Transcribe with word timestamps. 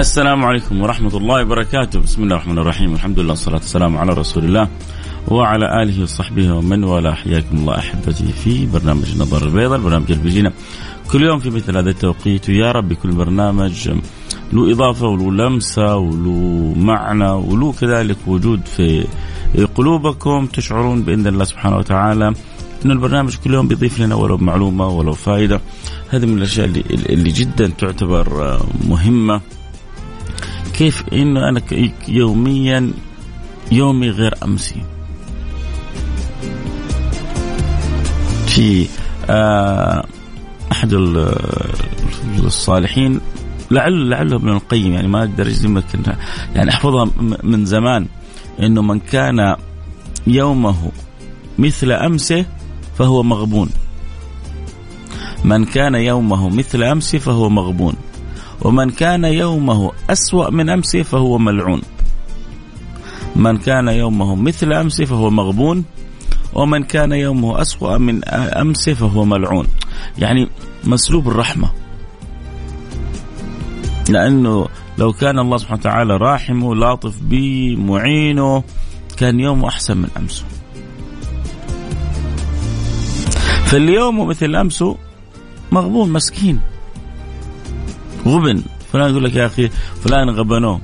السلام 0.00 0.44
عليكم 0.44 0.80
ورحمة 0.80 1.16
الله 1.16 1.42
وبركاته. 1.42 2.00
بسم 2.00 2.22
الله 2.22 2.34
الرحمن 2.36 2.58
الرحيم. 2.58 2.94
الحمد 2.94 3.18
لله 3.18 3.30
والصلاة 3.30 3.56
والسلام 3.56 3.98
على 3.98 4.12
رسول 4.12 4.44
الله 4.44 4.68
وعلى 5.28 5.82
آله 5.82 6.02
وصحبه 6.02 6.52
ومن 6.52 6.84
والاه. 6.84 7.14
حياكم 7.14 7.56
الله 7.56 7.78
أحبتي 7.78 8.32
في 8.32 8.66
برنامج 8.66 9.10
النظر 9.12 9.46
البيضاء 9.46 9.78
البرنامج 9.78 10.10
اللي 10.10 10.22
بيجينا 10.22 10.52
كل 11.12 11.22
يوم 11.22 11.38
في 11.38 11.50
مثل 11.50 11.76
هذا 11.76 11.90
التوقيت. 11.90 12.48
ويا 12.48 12.72
رب 12.72 12.92
كل 12.92 13.10
برنامج 13.10 13.90
له 14.52 14.72
إضافة 14.72 15.06
وله 15.06 15.32
لمسة 15.32 15.96
وله 15.96 16.74
معنى 16.76 17.30
وله 17.30 17.72
كذلك 17.72 18.16
وجود 18.26 18.60
في 18.66 19.06
قلوبكم. 19.74 20.46
تشعرون 20.46 21.02
بإذن 21.02 21.26
الله 21.26 21.44
سبحانه 21.44 21.76
وتعالى 21.76 22.28
أن 22.84 22.90
البرنامج 22.90 23.36
كل 23.44 23.54
يوم 23.54 23.68
بيضيف 23.68 24.00
لنا 24.00 24.14
ولو 24.14 24.36
معلومة 24.36 24.88
ولو 24.88 25.12
فائدة. 25.12 25.60
هذه 26.10 26.26
من 26.26 26.38
الأشياء 26.38 26.66
اللي, 26.66 26.84
اللي 26.90 27.30
جدا 27.30 27.66
تعتبر 27.78 28.60
مهمة. 28.88 29.59
كيف 30.80 31.04
إنه 31.12 31.48
أنا 31.48 31.62
يوميا 32.08 32.92
يومي 33.72 34.10
غير 34.10 34.34
أمسي؟ 34.44 34.82
في 38.46 38.86
آه 39.30 40.04
أحد 40.72 40.92
الصالحين 42.44 43.20
لعل 43.70 44.10
لعله 44.10 44.36
ابن 44.36 44.48
القيم 44.48 44.92
يعني 44.92 45.08
ما 45.08 45.18
أقدر 45.18 45.46
أجزم 45.46 45.78
لك 45.78 45.84
يعني 46.54 46.70
أحفظها 46.70 47.10
من 47.42 47.64
زمان 47.64 48.06
إنه 48.60 48.82
من 48.82 48.98
كان 49.00 49.56
يومه 50.26 50.92
مثل 51.58 51.92
أمسه 51.92 52.46
فهو 52.98 53.22
مغبون. 53.22 53.70
من 55.44 55.64
كان 55.64 55.94
يومه 55.94 56.48
مثل 56.48 56.82
أمسه 56.82 57.18
فهو 57.18 57.48
مغبون. 57.48 57.94
ومن 58.62 58.90
كان 58.90 59.24
يومه 59.24 59.92
أسوأ 60.10 60.50
من 60.50 60.70
أمسه 60.70 61.02
فهو 61.02 61.38
ملعون. 61.38 61.82
من 63.36 63.56
كان 63.58 63.88
يومه 63.88 64.34
مثل 64.34 64.72
أمسه 64.72 65.04
فهو 65.04 65.30
مغبون 65.30 65.84
ومن 66.52 66.82
كان 66.82 67.12
يومه 67.12 67.60
أسوأ 67.60 67.98
من 67.98 68.24
أمسه 68.24 68.94
فهو 68.94 69.24
ملعون. 69.24 69.66
يعني 70.18 70.48
مسلوب 70.84 71.28
الرحمة. 71.28 71.70
لأنه 74.08 74.66
لو 74.98 75.12
كان 75.12 75.38
الله 75.38 75.56
سبحانه 75.56 75.80
وتعالى 75.80 76.16
راحمه 76.16 76.74
لاطف 76.74 77.14
به 77.22 77.76
معينه 77.78 78.62
كان 79.16 79.40
يومه 79.40 79.68
أحسن 79.68 79.96
من 79.96 80.08
أمسه. 80.16 80.44
فاليوم 83.64 84.28
مثل 84.28 84.56
أمسه 84.56 84.96
مغبون 85.72 86.12
مسكين. 86.12 86.60
غبن 88.26 88.62
فلان 88.92 89.10
يقول 89.10 89.24
لك 89.24 89.36
يا 89.36 89.46
أخي 89.46 89.68
فلان 90.04 90.30
غبنوه. 90.30 90.80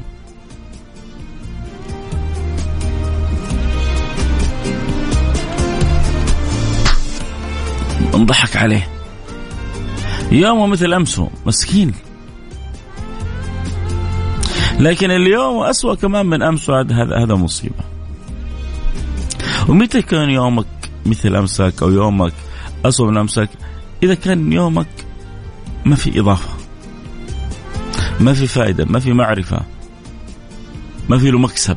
انضحك 8.14 8.56
عليه. 8.56 8.88
يومه 10.32 10.66
مثل 10.66 10.92
أمسه 10.92 11.30
مسكين. 11.46 11.92
لكن 14.78 15.10
اليوم 15.10 15.62
أسوأ 15.62 15.94
كمان 15.94 16.26
من 16.26 16.42
أمسه 16.42 16.80
هذا 16.80 17.24
هذا 17.24 17.34
مصيبة. 17.34 17.84
ومتى 19.68 20.02
كان 20.02 20.30
يومك 20.30 20.66
مثل 21.06 21.36
أمسك 21.36 21.74
أو 21.82 21.90
يومك 21.90 22.32
أسوأ 22.84 23.10
من 23.10 23.16
أمسك؟ 23.16 23.48
إذا 24.02 24.14
كان 24.14 24.52
يومك 24.52 24.88
ما 25.84 25.96
في 25.96 26.20
إضافة. 26.20 26.55
ما 28.20 28.32
في 28.32 28.46
فائده 28.46 28.84
ما 28.84 28.98
في 29.00 29.12
معرفة 29.12 29.60
ما 31.08 31.18
في 31.18 31.30
له 31.30 31.38
مكسب. 31.38 31.76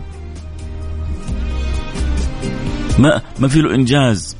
ما 2.99 3.21
ما 3.39 3.47
في 3.47 3.61
له 3.61 3.75
إنجاز. 3.75 4.37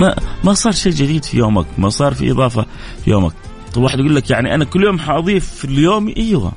ما 0.00 0.16
ما 0.44 0.54
صار 0.54 0.72
شيء 0.72 0.92
جديد 0.92 1.24
في 1.24 1.36
يومك 1.36 1.66
ما 1.78 1.88
صار 1.88 2.14
في 2.14 2.30
إضافة 2.30 2.66
في 3.04 3.10
يومك. 3.10 3.32
طب 3.74 3.82
واحد 3.82 3.98
يقول 3.98 4.16
لك 4.16 4.30
يعني 4.30 4.54
أنا 4.54 4.64
كل 4.64 4.84
يوم 4.84 4.98
حاضيف 4.98 5.54
في 5.54 5.64
اليوم 5.64 6.14
أيوه. 6.16 6.52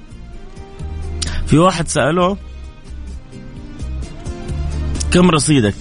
في 1.46 1.58
واحد 1.58 1.88
سالوه 1.88 2.38
كم 5.12 5.30
رصيدك؟ 5.30 5.76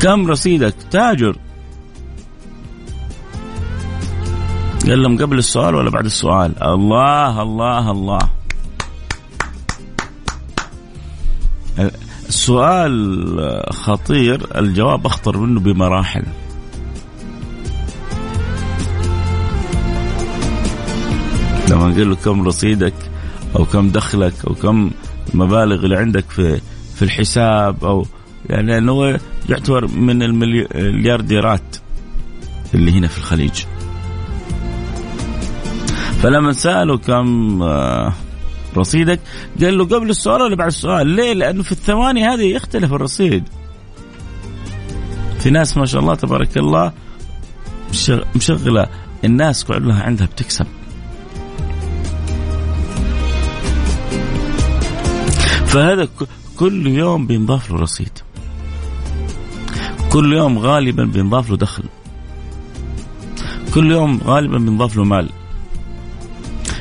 كم 0.00 0.26
رصيدك؟ 0.26 0.74
تاجر. 0.90 1.36
لهم 4.98 5.18
قبل 5.18 5.38
السؤال 5.38 5.74
ولا 5.74 5.90
بعد 5.90 6.04
السؤال؟ 6.04 6.62
الله 6.62 7.42
الله 7.42 7.90
الله. 7.90 8.30
السؤال 12.28 13.66
خطير 13.70 14.58
الجواب 14.58 15.06
أخطر 15.06 15.38
منه 15.38 15.60
بمراحل. 15.60 16.22
لما 21.70 21.84
قال 21.84 22.10
له 22.10 22.16
كم 22.16 22.46
رصيدك 22.46 22.94
أو 23.56 23.64
كم 23.64 23.90
دخلك 23.90 24.34
أو 24.46 24.54
كم 24.54 24.90
المبالغ 25.34 25.84
اللي 25.84 25.96
عندك 25.96 26.30
في 26.30 26.60
في 26.94 27.02
الحساب 27.02 27.84
أو 27.84 28.06
يعني 28.50 28.78
إنه 28.78 29.18
يعتبر 29.48 29.86
من 29.86 30.22
المليارديرات 30.22 31.76
اللي 32.74 32.92
هنا 32.92 33.08
في 33.08 33.18
الخليج. 33.18 33.62
فلما 36.22 36.52
سأله 36.52 36.98
كم 36.98 37.62
آه، 37.62 38.12
رصيدك 38.76 39.20
قال 39.60 39.78
له 39.78 39.84
قبل 39.84 40.10
السؤال 40.10 40.42
ولا 40.42 40.56
بعد 40.56 40.66
السؤال؟ 40.66 41.06
ليه؟ 41.06 41.32
لأنه 41.32 41.62
في 41.62 41.72
الثواني 41.72 42.24
هذه 42.24 42.44
يختلف 42.44 42.92
الرصيد. 42.92 43.44
في 45.38 45.50
ناس 45.50 45.76
ما 45.76 45.86
شاء 45.86 46.00
الله 46.00 46.14
تبارك 46.14 46.58
الله 46.58 46.92
مشغلة. 48.36 48.86
الناس 49.24 49.64
كلها 49.64 50.02
عندها 50.02 50.26
بتكسب. 50.26 50.66
فهذا 55.66 56.08
كل 56.56 56.86
يوم 56.86 57.26
بينضاف 57.26 57.70
له 57.70 57.76
رصيد. 57.76 58.18
كل 60.12 60.32
يوم 60.32 60.58
غالبا 60.58 61.04
بينضاف 61.04 61.50
له 61.50 61.56
دخل. 61.56 61.84
كل 63.74 63.92
يوم 63.92 64.20
غالبا 64.24 64.58
بينضاف 64.58 64.96
له 64.96 65.04
مال. 65.04 65.28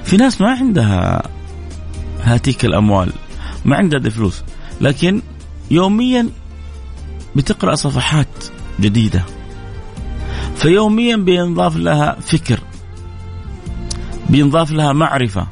في 0.09 0.17
ناس 0.17 0.41
ما 0.41 0.49
عندها 0.49 1.23
هاتيك 2.21 2.65
الأموال 2.65 3.13
ما 3.65 3.75
عندها 3.75 3.99
دي 3.99 4.09
فلوس 4.09 4.43
لكن 4.81 5.21
يوميا 5.71 6.29
بتقرأ 7.35 7.75
صفحات 7.75 8.27
جديدة. 8.79 9.23
فيوميا 10.55 11.15
بينضاف 11.15 11.77
لها 11.77 12.19
فكر 12.19 12.59
بينضاف 14.29 14.71
لها 14.71 14.93
معرفة 14.93 15.47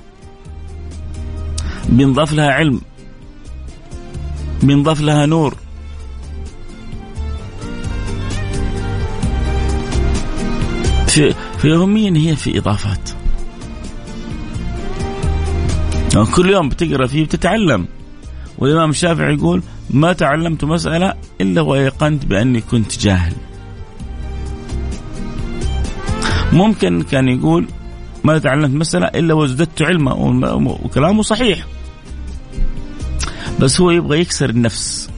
بينضاف 1.90 2.34
لها 2.34 2.52
علم 2.52 2.82
بينضاف 4.64 5.02
لها 5.02 5.26
نور. 5.26 5.56
في 11.08 11.36
فيوميا 11.58 12.18
هي 12.18 12.36
في 12.36 12.58
إضافات. 12.58 13.10
كل 16.26 16.50
يوم 16.50 16.70
بتقرأ 16.70 17.08
فيه 17.08 17.26
بتتعلم. 17.26 17.88
والإمام 18.58 18.90
الشافعي 18.90 19.34
يقول 19.34 19.64
ما 19.90 20.14
تعلمت 20.14 20.64
مسألة 20.64 21.14
إلا 21.42 21.62
وأيقنت 21.62 22.26
بأني 22.26 22.62
كنت 22.62 23.00
جاهل. 23.00 23.34
ممكن 26.54 27.02
كان 27.02 27.28
يقول 27.28 27.68
ما 28.24 28.38
تعلمت 28.38 28.70
مسألة 28.70 29.06
إلا 29.06 29.34
وازددت 29.34 29.82
علما 29.82 30.14
وكلامه 30.84 31.22
صحيح. 31.22 31.66
بس 33.60 33.82
هو 33.82 33.92
يبغى 33.92 34.20
يكسر 34.20 34.50
النفس. 34.50 35.10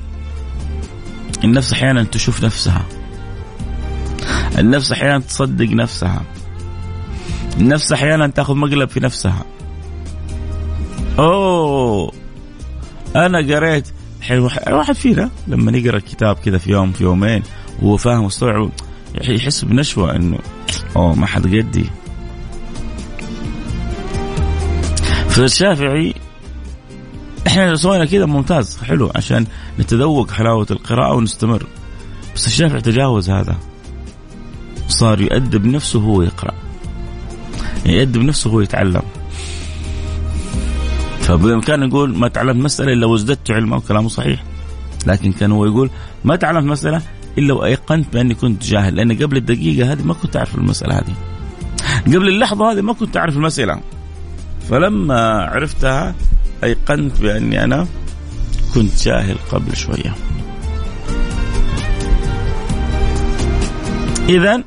النفس 1.43 1.73
أحيانا 1.73 2.03
تشوف 2.03 2.43
نفسها. 2.43 2.85
النفس 4.57 4.91
أحيانا 4.91 5.19
تصدق 5.19 5.69
نفسها. 5.69 6.21
النفس 7.57 7.91
أحيانا 7.91 8.27
تأخذ 8.27 8.55
مقلب 8.55 8.89
في 8.89 8.99
نفسها. 8.99 9.45
أوه. 11.19 12.11
أنا 13.15 13.55
قريت 13.55 13.87
واحد 14.67 14.95
فينا 14.95 15.29
لما 15.47 15.77
يقرأ 15.77 15.99
كتاب 15.99 16.35
كذا 16.35 16.57
في 16.57 16.71
يوم 16.71 16.91
في 16.91 17.03
يومين 17.03 17.43
وهو 17.81 17.97
فاهم 17.97 18.23
واستوعب 18.23 18.69
يحس 19.21 19.65
بنشوة 19.65 20.15
إنه 20.15 20.39
أوه 20.95 21.15
ما 21.15 21.25
حد 21.25 21.47
قدي. 21.47 21.89
فالشافعي 25.29 26.13
إحنا 27.47 27.69
لو 27.69 27.75
سوينا 27.75 28.05
كذا 28.05 28.25
ممتاز 28.25 28.77
حلو 28.77 29.11
عشان 29.15 29.45
نتذوق 29.79 30.31
حلاوة 30.31 30.67
القراءة 30.71 31.15
ونستمر. 31.15 31.65
بس 32.35 32.47
الشافعي 32.47 32.81
تجاوز 32.81 33.29
هذا. 33.29 33.57
صار 34.87 35.21
يؤدب 35.21 35.65
نفسه 35.65 35.99
وهو 35.99 36.21
يقرأ. 36.21 36.53
يؤدب 37.85 38.21
نفسه 38.21 38.49
وهو 38.49 38.61
يتعلم. 38.61 39.01
فبإمكانه 41.29 41.85
يقول 41.85 42.17
ما 42.17 42.27
تعلمت 42.27 42.63
مسألة 42.63 42.93
إلا 42.93 43.05
وازددت 43.05 43.51
علما 43.51 43.75
وكلامه 43.77 44.07
صحيح. 44.07 44.43
لكن 45.07 45.31
كان 45.31 45.51
هو 45.51 45.65
يقول 45.65 45.89
ما 46.23 46.35
تعلمت 46.35 46.63
مسألة 46.63 47.01
إلا 47.37 47.53
وأيقنت 47.53 48.13
بأني 48.13 48.35
كنت 48.35 48.63
جاهل 48.63 48.95
لأن 48.95 49.17
قبل 49.17 49.37
الدقيقة 49.37 49.91
هذه 49.91 50.03
ما 50.03 50.13
كنت 50.13 50.37
أعرف 50.37 50.55
المسألة 50.55 50.95
هذه. 50.95 51.13
قبل 52.05 52.27
اللحظة 52.27 52.71
هذه 52.71 52.81
ما 52.81 52.93
كنت 52.93 53.17
أعرف 53.17 53.35
المسألة. 53.35 53.79
فلما 54.69 55.43
عرفتها 55.43 56.15
أيقنت 56.63 57.21
بأني 57.21 57.63
أنا 57.63 57.87
كنت 58.73 59.03
جاهل 59.03 59.35
قبل 59.51 59.75
شوية. 59.75 60.15
إذا 64.29 64.63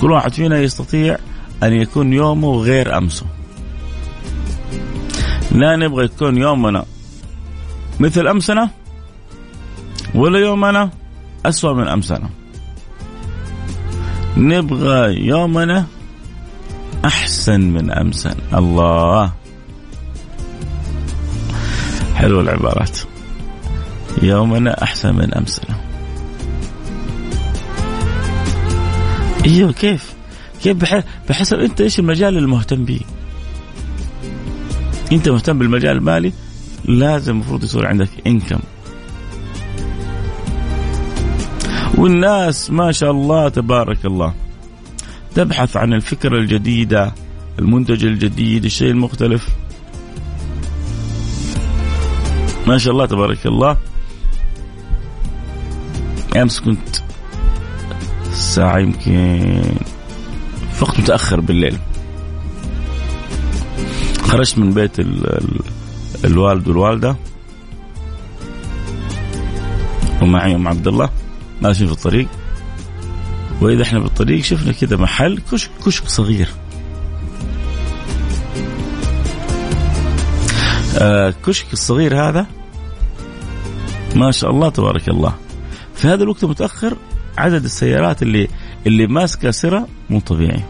كل 0.00 0.10
واحد 0.10 0.32
فينا 0.32 0.60
يستطيع 0.60 1.18
أن 1.62 1.72
يكون 1.72 2.12
يومه 2.12 2.56
غير 2.62 2.98
أمسه. 2.98 3.26
لا 5.58 5.76
نبغى 5.76 6.04
يكون 6.04 6.38
يومنا 6.38 6.84
مثل 8.00 8.26
أمسنا 8.26 8.70
ولا 10.14 10.38
يومنا 10.38 10.90
أسوأ 11.46 11.72
من 11.72 11.88
أمسنا. 11.88 12.30
نبغى 14.36 15.26
يومنا 15.26 15.86
أحسن 17.04 17.60
من 17.60 17.90
أمسنا. 17.90 18.36
الله. 18.54 19.32
حلوة 22.14 22.40
العبارات. 22.40 22.98
يومنا 24.22 24.82
أحسن 24.82 25.14
من 25.14 25.34
أمسنا. 25.34 25.74
إيوه 29.46 29.72
كيف؟ 29.72 30.14
كيف؟ 30.62 30.76
بحسب 31.28 31.58
أنت 31.58 31.80
إيش 31.80 31.98
المجال 31.98 32.38
المهتم 32.38 32.84
به؟ 32.84 33.00
انت 35.12 35.28
مهتم 35.28 35.58
بالمجال 35.58 35.96
المالي 35.96 36.32
لازم 36.84 37.32
المفروض 37.32 37.64
يصير 37.64 37.86
عندك 37.86 38.08
انكم 38.26 38.58
والناس 41.98 42.70
ما 42.70 42.92
شاء 42.92 43.10
الله 43.10 43.48
تبارك 43.48 44.06
الله 44.06 44.34
تبحث 45.34 45.76
عن 45.76 45.92
الفكرة 45.92 46.38
الجديدة 46.38 47.14
المنتج 47.58 48.04
الجديد 48.04 48.64
الشيء 48.64 48.90
المختلف. 48.90 49.48
ما 52.66 52.78
شاء 52.78 52.92
الله 52.92 53.06
تبارك 53.06 53.46
الله. 53.46 53.76
أمس 56.36 56.60
كنت 56.60 56.96
الساعة 58.32 58.78
يمكن 58.78 59.62
وقت 60.80 61.00
متأخر 61.00 61.40
بالليل. 61.40 61.78
خرجت 64.28 64.58
من 64.58 64.70
بيت 64.70 65.00
ال 65.00 65.26
ال 65.26 65.60
الوالد 66.24 66.68
والوالدة. 66.68 67.16
ومعي 70.22 70.54
أم 70.54 70.68
عبد 70.68 70.88
الله 70.88 71.10
ماشيين 71.62 71.86
في 71.86 71.94
الطريق. 71.94 72.28
وإذا 73.60 73.82
إحنا 73.82 73.98
بالطريق 73.98 74.42
شفنا 74.44 74.72
كذا 74.72 74.96
محل 74.96 75.40
كشك 75.52 75.70
كشك 75.86 76.08
صغير. 76.08 76.48
آه 80.98 81.34
كشك 81.46 81.72
الصغير 81.72 82.28
هذا 82.28 82.46
ما 84.16 84.30
شاء 84.30 84.50
الله 84.50 84.68
تبارك 84.68 85.08
الله. 85.08 85.34
في 85.94 86.08
هذا 86.08 86.22
الوقت 86.22 86.44
المتأخر 86.44 86.96
عدد 87.38 87.64
السيارات 87.64 88.22
اللي 88.22 88.48
اللي 88.86 89.06
ماسكة 89.06 89.50
سرة 89.50 89.88
مو 90.10 90.20
طبيعي. 90.20 90.62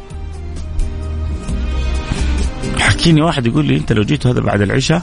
حكيني 2.99 3.23
واحد 3.23 3.47
يقول 3.47 3.67
لي 3.67 3.77
انت 3.77 3.93
لو 3.93 4.03
جيت 4.03 4.27
هذا 4.27 4.41
بعد 4.41 4.61
العشاء 4.61 5.03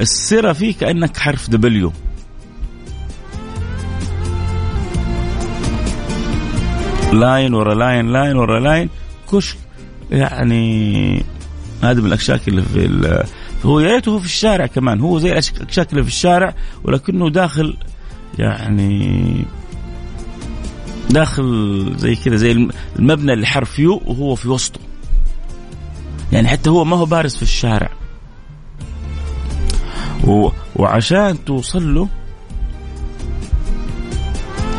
السرة 0.00 0.52
فيه 0.52 0.74
كأنك 0.74 1.16
حرف 1.16 1.50
W 1.50 1.92
line 7.12 7.54
ورا 7.54 7.74
line 7.74 8.12
line 8.12 8.36
ورا 8.36 8.60
line 8.60 8.88
كشك. 9.32 9.56
يعني 10.10 11.24
هذا 11.82 12.00
من 12.00 12.06
الاشكاك 12.06 12.48
اللي 12.48 12.62
في 12.62 13.24
هو 13.64 13.80
يا 13.80 13.94
ريته 13.94 14.18
في 14.18 14.24
الشارع 14.24 14.66
كمان 14.66 15.00
هو 15.00 15.18
زي 15.18 15.32
الاشكاك 15.32 15.92
اللي 15.92 16.02
في 16.02 16.08
الشارع 16.08 16.54
ولكنه 16.84 17.30
داخل 17.30 17.76
يعني 18.38 19.44
داخل 21.10 21.92
زي 21.96 22.14
كذا 22.14 22.36
زي 22.36 22.68
المبنى 22.98 23.32
اللي 23.32 23.46
حرف 23.46 23.78
يو 23.78 24.02
وهو 24.06 24.34
في 24.34 24.48
وسطه. 24.48 24.85
يعني 26.32 26.48
حتى 26.48 26.70
هو 26.70 26.84
ما 26.84 26.96
هو 26.96 27.04
بارز 27.04 27.36
في 27.36 27.42
الشارع. 27.42 27.90
و... 30.24 30.48
وعشان 30.76 31.44
توصل 31.44 31.94
له 31.94 32.08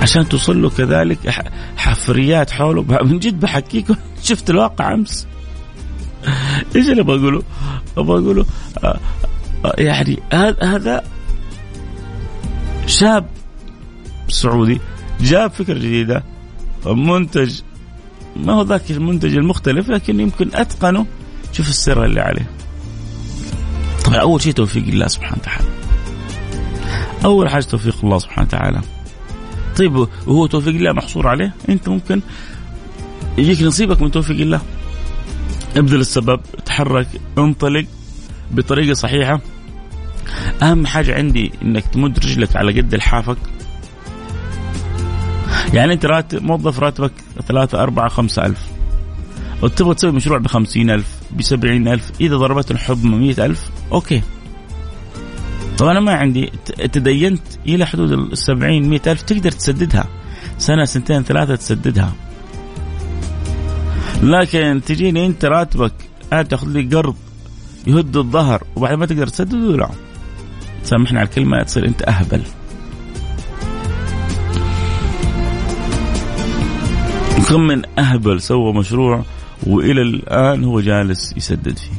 عشان 0.01 0.29
توصل 0.29 0.61
له 0.61 0.69
كذلك 0.69 1.29
حفريات 1.77 2.51
حوله. 2.51 2.81
من 3.03 3.19
جد 3.19 3.39
بحكيكم 3.39 3.95
شفت 4.23 4.49
الواقع 4.49 4.93
أمس؟ 4.93 5.27
إيش 6.75 6.89
اللي 6.89 7.03
بقوله؟ 7.03 7.43
أبغى 7.97 8.23
اقوله 8.23 8.45
آه، 8.83 8.99
آه، 9.65 9.75
يعني 9.77 10.19
هذا 10.61 11.03
شاب 12.87 13.25
سعودي 14.29 14.79
جاب 15.21 15.51
فكرة 15.51 15.73
جديدة 15.73 16.23
منتج. 16.85 17.61
ما 18.35 18.53
هو 18.53 18.61
ذاك 18.61 18.91
المنتج 18.91 19.37
المختلف 19.37 19.89
لكن 19.89 20.19
يمكن 20.19 20.49
أتقنه 20.53 21.05
شوف 21.57 21.69
السر 21.69 22.05
اللي 22.05 22.21
عليه. 22.21 22.49
طبعا 24.05 24.17
أول 24.17 24.41
شيء 24.41 24.53
توفيق 24.53 24.83
الله 24.87 25.07
سبحانه 25.07 25.37
وتعالى. 25.37 25.67
أول 27.25 27.49
حاجة 27.49 27.63
توفيق 27.63 27.95
الله 28.03 28.19
سبحانه 28.19 28.47
وتعالى. 28.47 28.81
طيب 29.77 30.07
وهو 30.27 30.47
توفيق 30.47 30.75
الله 30.75 30.91
محصور 30.91 31.27
عليه؟ 31.27 31.53
أنت 31.69 31.89
ممكن 31.89 32.21
يجيك 33.37 33.61
نصيبك 33.61 34.01
من 34.01 34.11
توفيق 34.11 34.39
الله. 34.39 34.61
ابذل 35.77 35.99
السبب 35.99 36.39
تحرك 36.65 37.07
انطلق 37.37 37.85
بطريقة 38.51 38.93
صحيحة. 38.93 39.41
أهم 40.61 40.85
حاجة 40.85 41.15
عندي 41.15 41.51
إنك 41.61 41.87
تمد 41.87 42.19
رجلك 42.19 42.55
على 42.55 42.81
قد 42.81 42.95
لحافك. 42.95 43.37
يعني 45.73 45.93
أنت 45.93 46.05
راتب 46.05 46.43
موظف 46.43 46.79
راتبك 46.79 47.13
ثلاثة 47.47 47.83
أربعة 47.83 48.09
خمسة 48.09 48.45
ألف. 48.45 48.76
وتبغى 49.61 49.93
تسوي 49.93 50.11
مشروع 50.11 50.37
بخمسين 50.37 50.89
ألف 50.89 51.07
بسبعين 51.37 51.87
ألف 51.87 52.11
إذا 52.21 52.37
ضربت 52.37 52.71
الحب 52.71 53.05
مئة 53.05 53.45
ألف 53.45 53.69
أوكي. 53.91 54.21
طبعا 55.77 55.91
أنا 55.91 55.99
ما 55.99 56.13
عندي 56.13 56.51
تدينت 56.91 57.41
إلى 57.65 57.85
حدود 57.85 58.11
السبعين 58.11 58.89
مئة 58.89 59.11
ألف 59.11 59.21
تقدر 59.21 59.51
تسددها. 59.51 60.07
سنة 60.57 60.85
سنتين 60.85 61.23
ثلاثة 61.23 61.55
تسددها. 61.55 62.13
لكن 64.23 64.81
تجيني 64.85 65.25
أنت 65.25 65.45
راتبك 65.45 65.93
تاخذ 66.49 66.67
لي 66.67 66.95
قرض 66.95 67.15
يهد 67.87 68.17
الظهر 68.17 68.63
وبعد 68.75 68.97
ما 68.97 69.05
تقدر 69.05 69.27
تسدده 69.27 69.77
لا. 69.77 69.89
سامحني 70.83 71.19
على 71.19 71.27
الكلمة 71.27 71.63
تصير 71.63 71.85
أنت 71.87 72.01
أهبل. 72.01 72.41
كم 77.49 77.61
من 77.61 77.99
أهبل 77.99 78.41
سوى 78.41 78.73
مشروع 78.73 79.23
وإلى 79.67 80.01
الآن 80.01 80.63
هو 80.63 80.79
جالس 80.81 81.33
يسدد 81.37 81.77
فيه. 81.77 81.97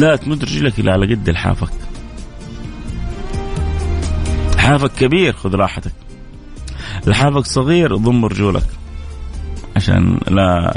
لا 0.00 0.16
تمد 0.16 0.44
رجلك 0.44 0.78
إلا 0.78 0.92
على 0.92 1.14
قد 1.14 1.30
لحافك. 1.30 1.72
لحافك 4.56 4.92
كبير 4.92 5.32
خذ 5.32 5.54
راحتك. 5.54 5.92
لحافك 7.06 7.46
صغير 7.46 7.96
ضم 7.96 8.24
رجولك. 8.24 8.66
عشان 9.76 10.18
لا 10.28 10.76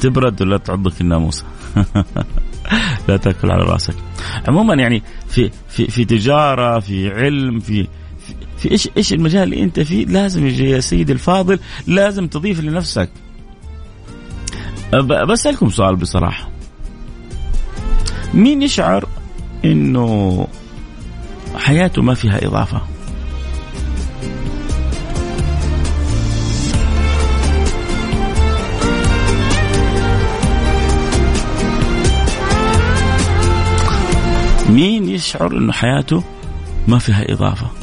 تبرد 0.00 0.42
ولا 0.42 0.56
تعضك 0.56 1.00
الناموسه 1.00 1.44
لا 3.08 3.16
تأكل 3.16 3.50
على 3.50 3.62
رأسك. 3.62 3.94
عموما 4.48 4.74
يعني 4.74 5.02
في 5.28 5.50
في 5.68 5.86
في 5.86 6.04
تجارة 6.04 6.80
في 6.80 7.10
علم 7.10 7.60
في 7.60 7.86
في 8.60 8.70
إيش 8.70 8.88
إيش 8.96 9.12
المجال 9.12 9.42
اللي 9.42 9.62
أنت 9.62 9.80
فيه؟ 9.80 10.04
لازم 10.04 10.46
يا 10.46 10.80
سيدي 10.80 11.12
الفاضل 11.12 11.58
لازم 11.86 12.26
تضيف 12.26 12.60
لنفسك. 12.60 13.10
بسألكم 15.28 15.70
سؤال 15.70 15.96
بصراحة. 15.96 16.50
مين 18.34 18.62
يشعر 18.62 19.08
إنه 19.64 20.46
حياته 21.56 22.02
ما 22.02 22.14
فيها 22.14 22.46
إضافة؟ 22.46 22.80
مين 34.68 35.08
يشعر 35.08 35.56
إنه 35.56 35.72
حياته 35.72 36.22
ما 36.88 36.98
فيها 36.98 37.32
إضافة؟ 37.32 37.79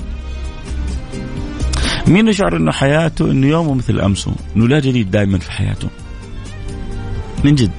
مين 2.07 2.27
يشعر 2.27 2.57
إنه 2.57 2.71
حياته 2.71 3.31
إنه 3.31 3.47
يومه 3.47 3.73
مثل 3.73 3.99
أمسه؟ 3.99 4.35
إنه 4.55 4.67
لا 4.67 4.79
جديد 4.79 5.11
دائما 5.11 5.37
في 5.37 5.51
حياته. 5.51 5.89
من 7.43 7.55
جد. 7.55 7.71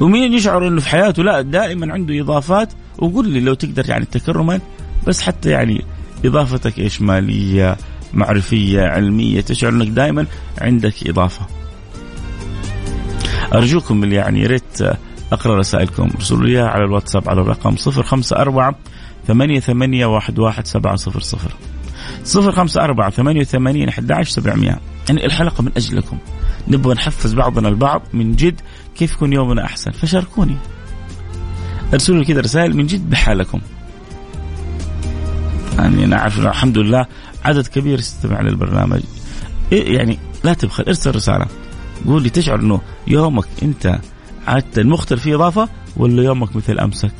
ومين 0.00 0.32
يشعر 0.32 0.68
إنه 0.68 0.80
في 0.80 0.88
حياته؟ 0.88 1.22
لا 1.22 1.40
دائما 1.40 1.92
عنده 1.92 2.20
إضافات. 2.20 2.72
وقول 2.98 3.28
لي 3.28 3.40
لو 3.40 3.54
تقدر 3.54 3.90
يعني 3.90 4.04
تكرما 4.04 4.60
بس 5.06 5.22
حتى 5.22 5.50
يعني 5.50 5.84
إضافتك 6.24 6.78
إيش؟ 6.78 7.02
مالية 7.02 7.76
معرفية 8.14 8.82
علمية 8.82 9.40
تشعر 9.40 9.72
إنك 9.72 9.88
دائما 9.88 10.26
عندك 10.60 11.08
إضافة. 11.08 11.46
أرجوكم 13.54 14.04
اللي 14.04 14.14
يعني 14.14 14.42
يا 14.42 14.46
ريت 14.46 14.82
أقرأ 15.32 15.58
رسائلكم. 15.58 16.10
ارسلوا 16.14 16.46
لي 16.46 16.58
على 16.58 16.84
الواتساب 16.84 17.28
على 17.28 17.40
الرقم 17.40 17.76
054 17.86 18.74
ثمانية 19.26 19.60
ثمانية 19.60 20.06
واحد 20.06 20.38
واحد 20.38 20.66
سبعة 20.66 20.96
صفر 20.96 21.20
صفر. 21.20 21.52
صفر 22.24 22.52
خمسة 22.52 22.80
أربعة 22.80 23.10
ثمانية 23.10 23.40
وثمانين 23.40 23.88
أحد 23.88 24.12
عشر 24.12 24.30
سبعمية. 24.30 24.80
يعني 25.08 25.26
الحلقة 25.26 25.62
من 25.62 25.72
أجلكم. 25.76 26.18
نبغى 26.68 26.94
نحفز 26.94 27.34
بعضنا 27.34 27.68
البعض 27.68 28.02
من 28.12 28.36
جد 28.36 28.60
كيف 28.96 29.12
يكون 29.12 29.32
يومنا 29.32 29.64
أحسن. 29.64 29.90
فشاركوني. 29.90 30.56
أرسلوا 31.92 32.18
لي 32.18 32.24
كذا 32.24 32.40
رسائل 32.40 32.76
من 32.76 32.86
جد 32.86 33.10
بحالكم. 33.10 33.60
يعني 35.78 36.04
أنا 36.04 36.16
عارف 36.16 36.38
الحمد 36.38 36.78
لله 36.78 37.06
عدد 37.44 37.66
كبير 37.66 37.98
يستمع 37.98 38.40
للبرنامج. 38.40 39.00
إيه 39.72 39.96
يعني 39.96 40.18
لا 40.44 40.52
تبخل 40.52 40.84
ارسل 40.84 41.14
رسالة. 41.14 41.46
قول 42.06 42.22
لي 42.22 42.30
تشعر 42.30 42.60
إنه 42.60 42.80
يومك 43.06 43.46
أنت 43.62 44.00
عادة 44.46 44.82
مختلف 44.82 45.22
في 45.22 45.34
إضافة 45.34 45.68
ولا 45.96 46.22
يومك 46.22 46.56
مثل 46.56 46.78
أمسك؟ 46.78 47.12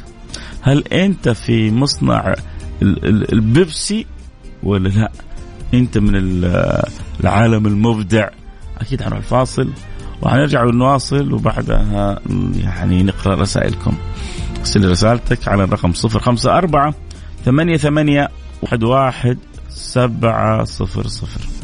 هل 0.61 0.89
أنت 0.89 1.29
في 1.29 1.71
مصنع 1.71 2.35
البيبسي 2.83 4.07
ولا 4.63 4.89
لا؟ 4.89 5.11
أنت 5.75 5.99
من 5.99 6.13
العالم 7.21 7.67
المبدع. 7.67 8.29
أكيد 8.81 9.03
حنروح 9.03 9.19
الفاصل 9.19 9.73
وحنرجع 10.23 10.65
ونواصل 10.65 11.33
وبعدها 11.33 12.21
يعني 12.57 13.03
نقرأ 13.03 13.35
رسائلكم. 13.35 13.97
ارسل 14.59 14.91
رسالتك 14.91 15.49
على 15.49 15.65
الرقم 15.65 15.93
054 15.93 16.95
88 17.45 18.27
11 18.65 19.37
700 19.69 21.58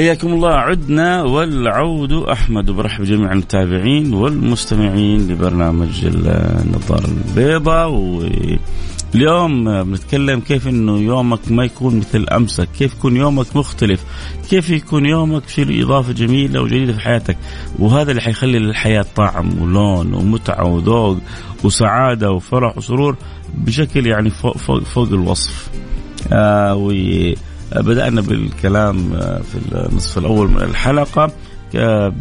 حياكم 0.00 0.32
الله. 0.32 0.50
عدنا 0.50 1.22
والعود 1.22 2.12
أحمد. 2.12 2.70
وبرحب 2.70 3.04
جميع 3.04 3.32
المتابعين 3.32 4.14
والمستمعين 4.14 5.28
لبرنامج 5.28 6.04
النظارة 6.04 7.06
البيضاء. 7.06 7.90
واليوم 7.90 9.82
بنتكلم 9.82 10.40
كيف 10.40 10.68
إنه 10.68 10.98
يومك 10.98 11.52
ما 11.52 11.64
يكون 11.64 11.96
مثل 11.96 12.26
أمسك، 12.32 12.68
كيف 12.78 12.92
يكون 12.92 13.16
يومك 13.16 13.56
مختلف، 13.56 14.04
كيف 14.50 14.70
يكون 14.70 15.06
يومك 15.06 15.42
في 15.42 15.82
إضافة 15.82 16.12
جميلة 16.12 16.60
وجديدة 16.62 16.92
في 16.92 17.00
حياتك، 17.00 17.36
وهذا 17.78 18.10
اللي 18.10 18.22
حيخلي 18.22 18.58
للحياة 18.58 19.06
طعم 19.16 19.62
ولون 19.62 20.14
ومتعة 20.14 20.64
وذوق 20.64 21.18
وسعادة 21.64 22.30
وفرح 22.30 22.78
وسرور 22.78 23.16
بشكل 23.54 24.06
يعني 24.06 24.30
فوق 24.30 24.56
فوق, 24.56 24.82
فوق 24.82 25.08
الوصف. 25.08 25.68
آه 26.32 26.74
بدأنا 27.76 28.20
بالكلام 28.20 29.12
آه، 29.12 29.40
في 29.40 29.58
النصف 29.72 30.18
الأول 30.18 30.48
من 30.50 30.62
الحلقة 30.62 31.32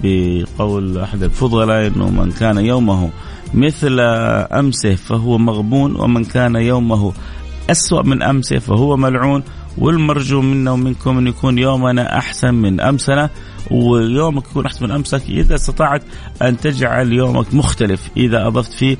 بقول 0.03 0.97
أحد 0.97 1.23
الفضلاء 1.23 1.87
أنه 1.87 2.09
من 2.09 2.31
كان 2.31 2.57
يومه 2.57 3.09
مثل 3.53 3.99
أمسه 3.99 4.95
فهو 4.95 5.37
مغبون 5.37 5.95
ومن 5.95 6.23
كان 6.23 6.55
يومه 6.55 7.13
أسوأ 7.71 8.01
من 8.01 8.23
أمسه 8.23 8.59
فهو 8.59 8.97
ملعون 8.97 9.43
والمرجو 9.77 10.41
منا 10.41 10.71
ومنكم 10.71 11.17
أن 11.17 11.27
يكون 11.27 11.57
يومنا 11.57 12.17
أحسن 12.17 12.53
من 12.53 12.81
أمسنا 12.81 13.29
ويومك 13.71 14.45
يكون 14.45 14.65
أحسن 14.65 14.85
من 14.85 14.91
أمسك 14.91 15.21
إذا 15.29 15.55
استطعت 15.55 16.03
أن 16.41 16.57
تجعل 16.57 17.13
يومك 17.13 17.53
مختلف. 17.53 18.09
إذا 18.17 18.47
أضفت 18.47 18.73
فيه 18.73 18.93
آه، 18.93 18.99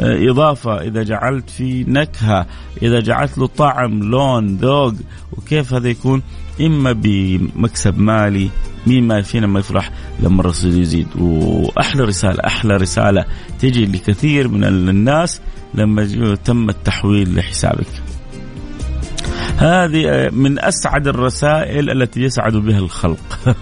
إضافة. 0.00 0.80
إذا 0.80 1.02
جعلت 1.02 1.50
فيه 1.50 1.84
نكهة 1.88 2.46
إذا 2.82 3.00
جعلت 3.00 3.38
له 3.38 3.46
طعم 3.46 4.02
لون 4.02 4.56
ذوق 4.56 4.94
وكيف 5.32 5.74
هذا 5.74 5.88
يكون؟ 5.88 6.22
إما 6.60 6.92
بمكسب 6.92 7.98
مالي 7.98 8.50
مين 8.86 9.06
ما 9.06 9.22
فينا 9.22 9.46
ما 9.46 9.60
يفرح 9.60 9.90
لما 10.20 10.40
الرصيد 10.40 10.74
يزيد. 10.74 11.08
وأحلى 11.18 12.04
رسالة 12.04 12.46
أحلى 12.46 12.76
رسالة 12.76 13.24
تجي 13.58 13.86
لكثير 13.86 14.48
من 14.48 14.64
الناس 14.64 15.40
لما 15.74 16.34
تم 16.44 16.68
التحويل 16.68 17.36
لحسابك. 17.36 17.86
هذه 19.56 20.30
من 20.32 20.58
أسعد 20.58 21.08
الرسائل 21.08 21.90
التي 21.90 22.20
يسعد 22.20 22.56
بها 22.56 22.78
الخلق. 22.78 23.38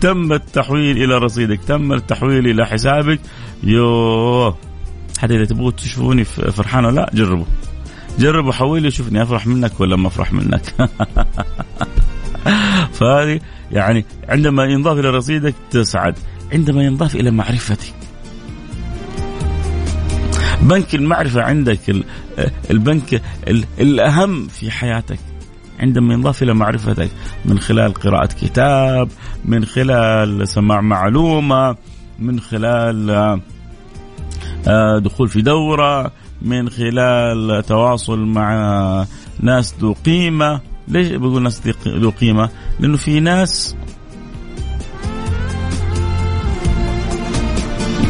تم 0.00 0.32
التحويل 0.32 1.04
إلى 1.04 1.18
رصيدك 1.18 1.60
تم 1.68 1.92
التحويل 1.92 2.48
إلى 2.48 2.66
حسابك. 2.66 3.20
يوه 3.62 4.56
حتى 5.18 5.36
إذا 5.36 5.44
تبغوا 5.44 5.70
تشوفوني 5.70 6.24
فرحان 6.24 6.84
ولا 6.84 6.94
لا 6.94 7.10
جربوا. 7.14 7.44
جربوا 8.18 8.52
حولي 8.52 8.90
شوفني 8.90 9.22
أفرح 9.22 9.46
منك 9.46 9.80
ولا 9.80 9.96
ما 9.96 10.08
أفرح 10.08 10.32
منك؟ 10.32 10.74
فهذه 12.98 13.40
يعني 13.72 14.04
عندما 14.28 14.64
ينضاف 14.64 14.98
إلى 14.98 15.10
رصيدك 15.10 15.54
تسعد 15.70 16.14
عندما 16.52 16.84
ينضاف 16.84 17.16
إلى 17.16 17.30
معرفتك. 17.30 17.94
بنك 20.62 20.94
المعرفة 20.94 21.42
عندك 21.42 21.80
البنك 22.70 23.22
الأهم 23.78 24.48
في 24.48 24.70
حياتك 24.70 25.18
عندما 25.80 26.14
ينضاف 26.14 26.42
إلى 26.42 26.54
معرفتك 26.54 27.10
من 27.44 27.58
خلال 27.58 27.94
قراءة 27.94 28.26
كتاب 28.26 29.08
من 29.44 29.64
خلال 29.64 30.48
سماع 30.48 30.80
معلومة 30.80 31.76
من 32.18 32.40
خلال 32.40 33.10
آه، 34.68 34.98
دخول 34.98 35.28
في 35.28 35.42
دورة 35.42 36.12
من 36.42 36.70
خلال 36.70 37.62
تواصل 37.66 38.18
مع 38.18 39.06
ناس 39.40 39.74
ذو 39.80 39.92
قيمة. 39.92 40.60
ليش 40.88 41.08
بقول 41.08 41.42
ناس 41.42 41.62
ذو 41.86 42.10
قيمة؟ 42.10 42.50
لأنه 42.80 42.96
في 42.96 43.20
ناس 43.20 43.76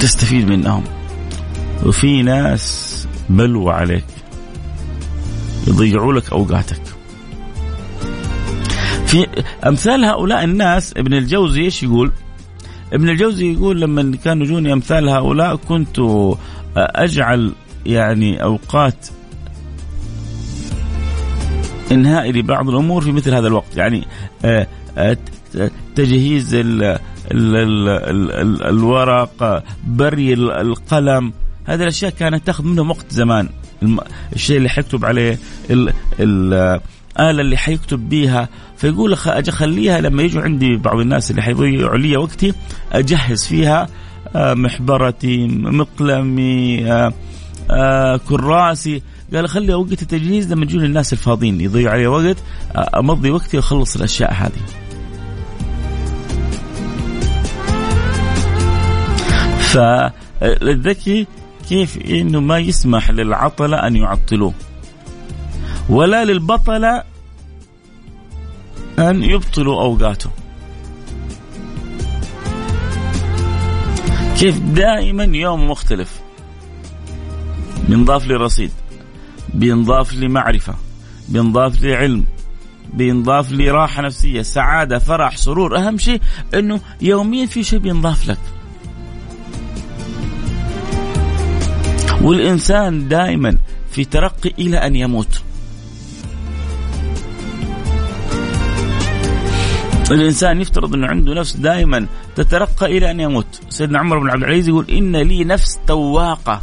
تستفيد 0.00 0.48
منهم. 0.48 0.84
وفي 1.86 2.22
ناس 2.22 3.08
بلوى 3.28 3.72
عليك. 3.72 4.04
يضيعوا 5.66 6.12
لك 6.12 6.32
أوقاتك. 6.32 6.82
في 9.06 9.26
أمثال 9.66 10.04
هؤلاء 10.04 10.44
الناس 10.44 10.94
ابن 10.96 11.14
الجوزي 11.14 11.60
إيش 11.60 11.82
يقول؟ 11.82 12.12
ابن 12.92 13.08
الجوزي 13.08 13.52
يقول 13.52 13.80
لما 13.80 14.16
كانوا 14.24 14.46
يجوني 14.46 14.72
أمثال 14.72 15.08
هؤلاء 15.08 15.56
كنت 15.56 16.00
أجعل 16.76 17.52
يعني 17.86 18.42
أوقات 18.42 19.08
انهاء 21.92 22.30
لبعض 22.30 22.68
الأمور 22.68 23.02
في 23.02 23.12
مثل 23.12 23.34
هذا 23.34 23.48
الوقت. 23.48 23.76
يعني 23.76 24.06
آه، 24.44 24.66
آه، 24.98 25.16
تجهيز 25.94 26.54
ال 26.54 26.82
ال 26.82 27.56
ال 27.56 27.88
ال 28.32 28.62
الورق 28.62 29.64
بري 29.86 30.34
القلم. 30.34 31.32
هذه 31.64 31.82
الأشياء 31.82 32.10
كانت 32.10 32.46
تأخذ 32.46 32.64
منهم 32.64 32.90
وقت 32.90 33.12
زمان. 33.12 33.48
الشيء 34.32 34.56
اللي 34.56 34.68
حيكتب 34.68 35.04
عليه 35.04 35.38
الآلة 37.16 37.40
اللي 37.42 37.56
حيكتب 37.56 38.08
بيها 38.08 38.48
فيقول 38.76 39.16
أجي 39.26 39.50
أخليها 39.50 40.00
لما 40.00 40.22
يجوا 40.22 40.42
عندي 40.42 40.76
بعض 40.76 40.98
الناس 40.98 41.30
اللي 41.30 41.42
حيضيعوا 41.42 41.96
لي 41.96 42.16
وقتي 42.16 42.52
أجهز 42.92 43.44
فيها 43.44 43.88
آه، 44.36 44.54
محبرتي 44.54 45.46
مقلمي 45.48 46.84
كراسي 48.28 49.02
قال 49.34 49.44
اخلي 49.44 49.74
وقت 49.74 50.02
التجهيز 50.02 50.52
لما 50.52 50.64
يجون 50.64 50.84
الناس 50.84 51.12
الفاضيين 51.12 51.60
يضيعوا 51.60 51.94
علي 51.94 52.06
وقت 52.06 52.36
أمضي 52.76 53.30
وقتي 53.30 53.56
وأخلص 53.56 53.96
الأشياء 53.96 54.32
هذه. 54.32 54.62
فالذكي 59.60 61.26
كيف 61.68 61.98
إنه 61.98 62.40
ما 62.40 62.58
يسمح 62.58 63.10
للعطلة 63.10 63.76
أن 63.86 63.96
يعطلوه 63.96 64.54
ولا 65.88 66.24
للبطلة 66.24 67.02
أن 68.98 69.22
يبطلوا 69.22 69.82
أوقاته. 69.82 70.30
كيف؟ 74.38 74.58
دائما 74.58 75.24
يوم 75.24 75.70
مختلف. 75.70 76.20
بينضاف 77.88 78.26
لي 78.26 78.34
رصيد 78.34 78.70
بينضاف 79.54 80.12
لي 80.12 80.28
معرفه 80.28 80.74
بينضاف 81.28 81.82
لي 81.82 81.96
علم 81.96 82.24
بينضاف 82.94 83.52
لي 83.52 83.70
راحه 83.70 84.02
نفسية 84.02 84.42
سعادة 84.42 84.98
فرح 84.98 85.36
سرور. 85.36 85.78
أهم 85.78 85.98
شيء 85.98 86.20
أنه 86.54 86.80
يوميا 87.00 87.46
في 87.46 87.62
شيء 87.64 87.78
بينضاف 87.78 88.28
لك. 88.28 88.38
والإنسان 92.22 93.08
دائما 93.08 93.58
في 93.90 94.04
ترقي 94.04 94.52
إلى 94.58 94.86
أن 94.86 94.96
يموت. 94.96 95.42
الإنسان 100.14 100.60
يفترض 100.60 100.94
انه 100.94 101.06
عنده 101.06 101.34
نفس 101.34 101.56
دائما 101.56 102.06
تترقى 102.36 102.86
إلى 102.86 103.10
أن 103.10 103.20
يموت. 103.20 103.60
سيدنا 103.68 103.98
عمر 103.98 104.18
بن 104.18 104.30
عبد 104.30 104.42
العزيز 104.42 104.68
يقول 104.68 104.90
إن 104.90 105.16
لي 105.16 105.44
نفس 105.44 105.78
تواقة. 105.86 106.60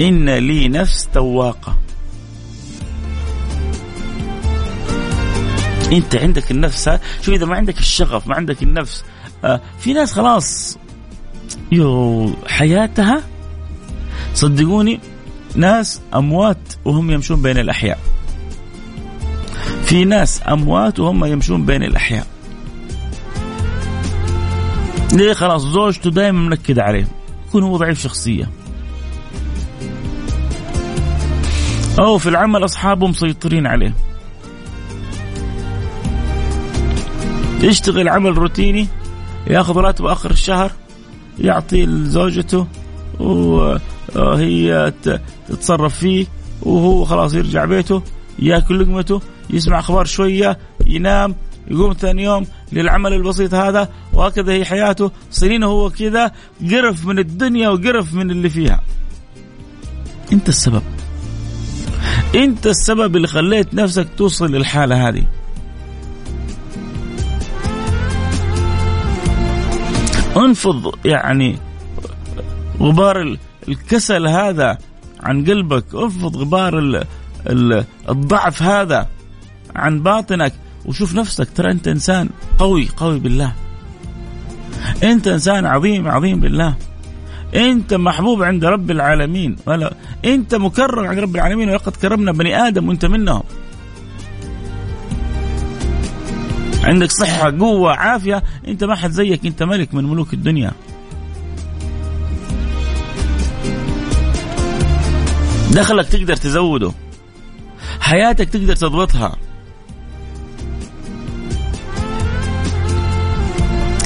إن 0.00 0.30
لي 0.30 0.68
نفس 0.68 1.08
تواقة. 1.14 1.76
أنت 5.92 6.16
عندك 6.16 6.50
النفس 6.50 6.90
شوف 7.22 7.34
إذا 7.34 7.46
ما 7.46 7.56
عندك 7.56 7.78
الشغف 7.78 8.26
ما 8.26 8.34
عندك 8.34 8.62
النفس 8.62 9.04
آه 9.44 9.60
في 9.78 9.92
ناس 9.92 10.12
خلاص 10.12 10.78
يو 11.72 12.30
حياتها 12.46 13.22
صدقوني 14.34 15.00
ناس 15.54 16.00
أموات 16.14 16.58
وهم 16.84 17.10
يمشون 17.10 17.42
بين 17.42 17.58
الأحياء. 17.58 17.98
في 19.86 20.04
ناس 20.04 20.40
أموات 20.48 21.00
وهم 21.00 21.24
يمشون 21.24 21.66
بين 21.66 21.82
الأحياء. 21.82 22.26
ليه؟ 25.12 25.32
خلاص 25.32 25.62
زوجته 25.62 26.10
دائما 26.10 26.48
منكد 26.48 26.78
عليه. 26.78 27.08
يكون 27.48 27.62
هو 27.62 27.76
ضعيف 27.76 28.00
شخصيه 28.00 28.50
أو 31.98 32.18
في 32.18 32.28
العمل 32.28 32.64
أصحابه 32.64 33.06
مسيطرين 33.06 33.66
عليه. 33.66 33.94
يشتغل 37.60 38.08
عمل 38.08 38.38
روتيني 38.38 38.88
ياخذ 39.46 39.76
راتب 39.76 40.06
آخر 40.06 40.30
الشهر 40.30 40.72
يعطي 41.38 41.86
لزوجته 41.86 42.66
وهي 43.20 44.92
تتصرف 45.48 45.98
فيه 45.98 46.26
وهو 46.62 47.04
خلاص 47.04 47.34
يرجع 47.34 47.64
بيته 47.64 48.02
ياكل 48.38 48.80
لقمته 48.80 49.20
يسمع 49.50 49.78
أخبار 49.78 50.04
شوية 50.04 50.58
ينام 50.86 51.34
يقوم 51.70 51.92
ثاني 51.92 52.22
يوم 52.22 52.46
للعمل 52.72 53.12
البسيط 53.12 53.54
هذا 53.54 53.88
وهكذا 54.12 54.52
هي 54.52 54.64
حياته. 54.64 55.10
سنين 55.30 55.62
هو 55.62 55.90
كذا 55.90 56.32
قرف 56.70 57.06
من 57.06 57.18
الدنيا 57.18 57.68
وقرف 57.68 58.14
من 58.14 58.30
اللي 58.30 58.50
فيها. 58.50 58.80
أنت 60.32 60.48
السبب. 60.48 60.82
أنت 62.34 62.66
السبب 62.66 63.16
اللي 63.16 63.28
خليت 63.28 63.74
نفسك 63.74 64.06
توصل 64.16 64.52
للحالة 64.52 65.08
هذه. 65.08 65.26
انفض 70.36 70.94
يعني 71.04 71.58
غبار 72.80 73.36
الكسل 73.68 74.26
هذا 74.26 74.78
عن 75.20 75.44
قلبك. 75.44 75.84
انفض 75.94 76.36
غبار 76.36 77.04
الضعف 78.08 78.62
هذا. 78.62 79.15
عن 79.76 80.02
باطنك 80.02 80.52
وشوف 80.84 81.14
نفسك 81.14 81.48
ترى 81.54 81.70
أنت 81.70 81.88
إنسان 81.88 82.28
قوي 82.58 82.88
قوي 82.96 83.18
بالله. 83.18 83.52
أنت 85.02 85.28
إنسان 85.28 85.66
عظيم 85.66 86.08
عظيم 86.08 86.40
بالله. 86.40 86.74
أنت 87.54 87.94
محبوب 87.94 88.42
عند 88.42 88.64
رب 88.64 88.90
العالمين. 88.90 89.56
ولا 89.66 89.94
أنت 90.24 90.54
مكرم 90.54 91.06
عند 91.06 91.18
رب 91.18 91.36
العالمين 91.36 91.68
ولقد 91.70 91.96
كرمنا 91.96 92.32
بني 92.32 92.66
آدم 92.68 92.88
وأنت 92.88 93.04
منهم. 93.04 93.42
عندك 96.84 97.10
صحة 97.10 97.58
قوة 97.58 97.92
عافية. 97.92 98.42
أنت 98.68 98.84
ما 98.84 98.94
حد 98.94 99.10
زيك 99.10 99.46
أنت 99.46 99.62
ملك 99.62 99.94
من 99.94 100.04
ملوك 100.04 100.34
الدنيا. 100.34 100.72
دخلك 105.72 106.08
تقدر 106.08 106.36
تزوده. 106.36 106.92
حياتك 108.00 108.48
تقدر 108.48 108.76
تضبطها. 108.76 109.36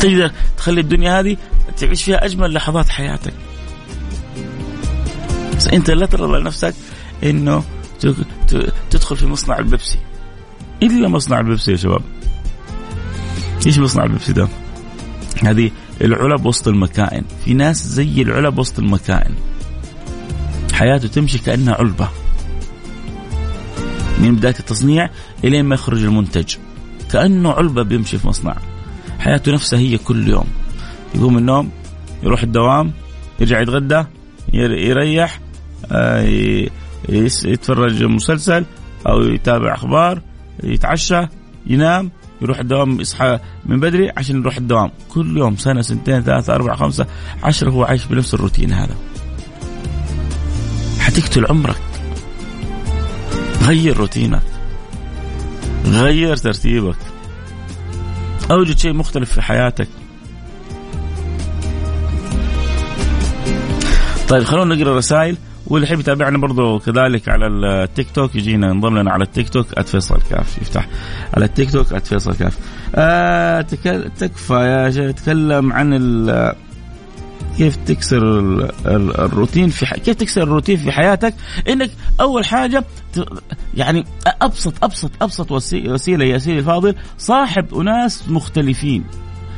تقدر 0.01 0.31
تخلي 0.57 0.81
الدنيا 0.81 1.21
هذه 1.21 1.37
تعيش 1.77 2.03
فيها 2.03 2.25
أجمل 2.25 2.53
لحظات 2.55 2.89
حياتك. 2.89 3.35
بس 5.57 5.69
أنت 5.69 5.91
لا 5.91 6.07
ترى 6.07 6.41
لنفسك 6.41 6.75
إنه 7.25 7.65
تدخل 8.91 9.17
في 9.17 9.27
مصنع 9.27 9.59
البيبسي. 9.59 9.99
إلا 10.83 11.09
مصنع 11.09 11.41
البيبسي 11.41 11.71
يا 11.71 11.77
شباب. 11.77 12.03
إيش 13.67 13.79
مصنع 13.79 14.05
البيبسي 14.05 14.33
ده؟ 14.33 14.49
هذه 15.43 15.71
العلب 16.01 16.47
وسط 16.47 16.69
المكائن. 16.69 17.25
في 17.45 17.55
ناس 17.55 17.87
زي 17.87 18.23
العلب 18.23 18.59
وسط 18.59 18.79
المكائن. 18.79 19.35
حياته 20.73 21.09
تمشي 21.09 21.39
كأنها 21.39 21.75
علبة. 21.75 22.09
من 24.19 24.37
بداية 24.37 24.55
التصنيع 24.61 25.11
إلين 25.45 25.65
ما 25.65 25.75
يخرج 25.75 26.05
المنتج. 26.05 26.57
كأنه 27.13 27.53
علبة 27.53 27.83
بيمشي 27.83 28.19
في 28.19 28.29
مصنع. 28.29 28.57
حياته 29.21 29.53
نفسها 29.53 29.79
هي 29.79 29.99
كل 29.99 30.29
يوم. 30.29 30.47
يقوم 31.15 31.33
من 31.33 31.39
النوم 31.39 31.71
يروح 32.23 32.43
الدوام 32.43 32.93
يرجع 33.41 33.61
يتغدى 33.61 34.05
يريح 34.53 35.41
آه، 35.93 36.69
يتفرج 37.45 38.05
مسلسل 38.05 38.65
أو 39.07 39.21
يتابع 39.23 39.75
أخبار 39.75 40.23
يتعشى 40.63 41.21
ينام 41.67 42.11
يروح 42.43 42.59
الدوام 42.59 43.01
يصحى 43.01 43.39
من 43.67 43.81
بدري 43.81 44.11
عشان 44.17 44.41
يروح 44.41 44.57
الدوام. 44.57 44.91
كل 45.09 45.37
يوم 45.37 45.57
سنة 45.57 45.83
سنتين 45.83 46.23
ثلاثة 46.23 46.55
أربعة 46.55 46.77
خمسة 46.77 47.07
عشرة 47.43 47.71
هو 47.71 47.85
عايش 47.85 48.07
بنفس 48.07 48.35
الروتين 48.35 48.73
هذا. 48.73 48.95
حتقتل 50.99 51.47
عمرك. 51.47 51.81
غير 53.63 53.97
روتينك. 53.97 54.43
غير 55.87 56.37
ترتيبك. 56.37 56.97
أوجد 58.51 58.79
شيء 58.79 58.93
مختلف 58.93 59.33
في 59.33 59.43
حياتك. 59.43 59.89
طيب 64.29 64.43
خلونا 64.43 64.75
نقرأ 64.75 64.97
رسائل 64.97 65.37
واللي 65.67 65.87
يحب 65.87 66.01
يتابعنا 66.01 66.39
برضو 66.39 66.79
كذلك 66.79 67.29
على 67.29 67.47
التيك 67.47 68.11
توك 68.11 68.35
يجينا 68.35 68.69
ينضم 68.71 68.99
لنا 68.99 69.11
على 69.11 69.25
التيك 69.25 69.49
توك 69.49 69.81
@فيصل 69.81 70.19
كاف. 70.31 70.59
يفتح 70.59 70.87
على 71.35 71.45
التيك 71.45 71.71
توك 71.71 71.99
@فيصل 71.99 72.37
كاف. 72.37 72.59
آه 72.95 73.61
تكفى 74.19 74.55
يا 74.55 74.91
شيخ 74.91 75.15
تكلم 75.15 75.73
عن 75.73 75.93
كيف 77.61 77.77
تكسر 77.77 78.19
الروتين 79.25 79.69
في 79.69 79.87
ح... 79.87 79.95
كيف 79.95 80.17
تكسر 80.17 80.43
الروتين 80.43 80.77
في 80.77 80.93
حياتك؟ 80.93 81.35
إنك 81.69 81.91
أول 82.21 82.45
حاجة. 82.45 82.85
يعني 83.75 84.05
أبسط 84.43 84.85
أبسط 84.85 85.11
أبسط 85.23 85.53
وسيلة 85.53 86.25
يا 86.25 86.39
سيدي 86.39 86.59
الفاضل 86.59 86.95
صاحب 87.19 87.75
أناس 87.75 88.29
مختلفين. 88.29 89.05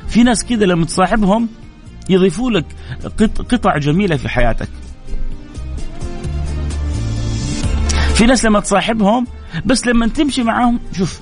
في 0.08 0.22
ناس 0.22 0.44
كذا 0.44 0.64
لما 0.64 0.84
تصاحبهم 0.84 1.48
يضيفوا 2.10 2.50
لك 2.50 2.64
قطع 3.50 3.78
جميلة 3.78 4.16
في 4.16 4.28
حياتك. 4.28 4.68
في 8.14 8.26
ناس 8.26 8.44
لما 8.44 8.60
تصاحبهم 8.60 9.26
بس 9.64 9.86
لما 9.86 10.06
تمشي 10.06 10.42
معاهم 10.42 10.80
شوف 10.92 11.20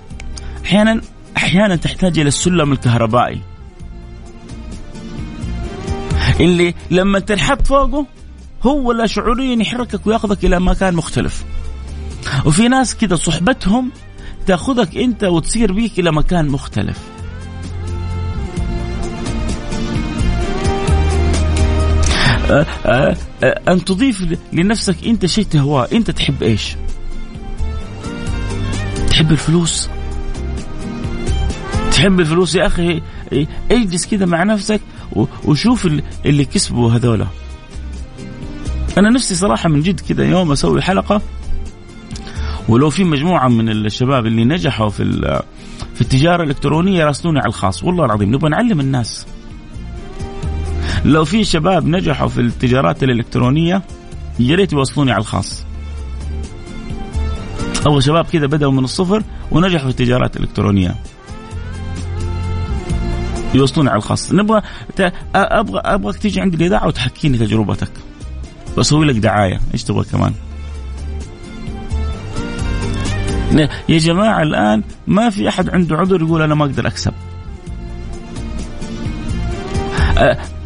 أحيانا 0.64 1.00
أحيانا 1.36 1.76
تحتاج 1.76 2.18
إلى 2.18 2.28
السلم 2.28 2.72
الكهربائي. 2.72 3.49
اللي 6.40 6.74
لما 6.90 7.18
تنحط 7.18 7.66
فوقه 7.66 8.06
هو 8.62 8.92
لا 8.92 9.06
شعوريا 9.06 9.56
يحركك 9.56 10.06
وياخذك 10.06 10.44
إلى 10.44 10.60
مكان 10.60 10.94
مختلف. 10.94 11.44
وفي 12.44 12.68
ناس 12.68 12.94
كده 12.96 13.16
صحبتهم 13.16 13.90
تاخذك 14.46 14.96
أنت 14.96 15.24
وتصير 15.24 15.72
بيك 15.72 15.98
إلى 15.98 16.12
مكان 16.12 16.48
مختلف. 16.48 16.98
أه 22.50 22.66
أه 22.86 23.16
أه 23.44 23.60
أن 23.68 23.84
تضيف 23.84 24.38
لنفسك 24.52 25.06
أنت 25.06 25.26
شيء 25.26 25.44
تهواه. 25.44 25.88
أنت 25.92 26.10
تحب 26.10 26.42
إيش؟ 26.42 26.76
تحب 29.08 29.32
الفلوس؟ 29.32 29.88
تحب 31.92 32.20
الفلوس 32.20 32.54
يا 32.54 32.66
أخي؟ 32.66 33.02
اجلس 33.70 34.06
كده 34.06 34.26
مع 34.26 34.42
نفسك. 34.42 34.80
وشوف 35.44 35.88
اللي 36.26 36.44
كسبوا 36.44 36.90
هذولا. 36.90 37.26
أنا 38.98 39.10
نفسي 39.10 39.34
صراحة 39.34 39.68
من 39.68 39.82
جد 39.82 40.00
كذا 40.00 40.24
يوم 40.24 40.52
أسوي 40.52 40.82
حلقة 40.82 41.22
ولو 42.68 42.90
في 42.90 43.04
مجموعة 43.04 43.48
من 43.48 43.68
الشباب 43.68 44.26
اللي 44.26 44.44
نجحوا 44.44 44.88
في 44.88 45.04
في 45.94 46.00
التجارة 46.00 46.42
الإلكترونية 46.42 47.00
يراسلوني 47.00 47.38
على 47.38 47.48
الخاص. 47.48 47.84
والله 47.84 48.04
العظيم 48.04 48.34
نبغى 48.34 48.50
نعلم 48.50 48.80
الناس. 48.80 49.26
لو 51.04 51.24
في 51.24 51.44
شباب 51.44 51.86
نجحوا 51.86 52.28
في 52.28 52.40
التجارات 52.40 53.02
الإلكترونية 53.02 53.82
يا 54.38 54.56
ريت 54.56 54.72
يوصلوني 54.72 55.12
على 55.12 55.20
الخاص. 55.20 55.64
أو 57.86 58.00
شباب 58.00 58.24
كذا 58.24 58.46
بدأوا 58.46 58.72
من 58.72 58.84
الصفر 58.84 59.22
ونجحوا 59.50 59.84
في 59.84 59.90
التجارات 59.90 60.36
الإلكترونية. 60.36 60.94
يوصلوني 63.54 63.90
على 63.90 63.98
الخاص. 63.98 64.32
نبغى 64.32 64.62
أبغى 65.34 65.80
أبغاك 65.84 66.16
تيجي 66.16 66.40
عندي 66.40 66.56
الإذاعة 66.56 66.86
وتحكيني 66.86 67.38
تجربتك. 67.38 67.92
وأسوي 68.76 69.06
لك 69.06 69.16
دعاية. 69.16 69.60
إيش 69.74 69.84
تبغى 69.84 70.04
كمان؟ 70.04 70.32
يا 73.88 73.98
جماعة 73.98 74.42
الآن 74.42 74.82
ما 75.06 75.30
في 75.30 75.48
أحد 75.48 75.70
عنده 75.70 75.96
عذر 75.96 76.22
يقول 76.22 76.42
أنا 76.42 76.54
ما 76.54 76.64
أقدر 76.64 76.86
أكسب. 76.86 77.12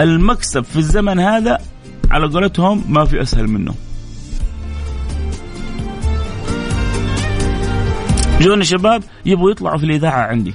المكسب 0.00 0.64
في 0.64 0.76
الزمن 0.76 1.18
هذا 1.18 1.58
على 2.10 2.26
قولتهم 2.26 2.84
ما 2.88 3.04
في 3.04 3.22
أسهل 3.22 3.48
منه. 3.48 3.74
جوني 8.40 8.64
شباب 8.64 9.02
يبغوا 9.26 9.50
يطلعوا 9.50 9.78
في 9.78 9.84
الإذاعة 9.84 10.26
عندي. 10.26 10.54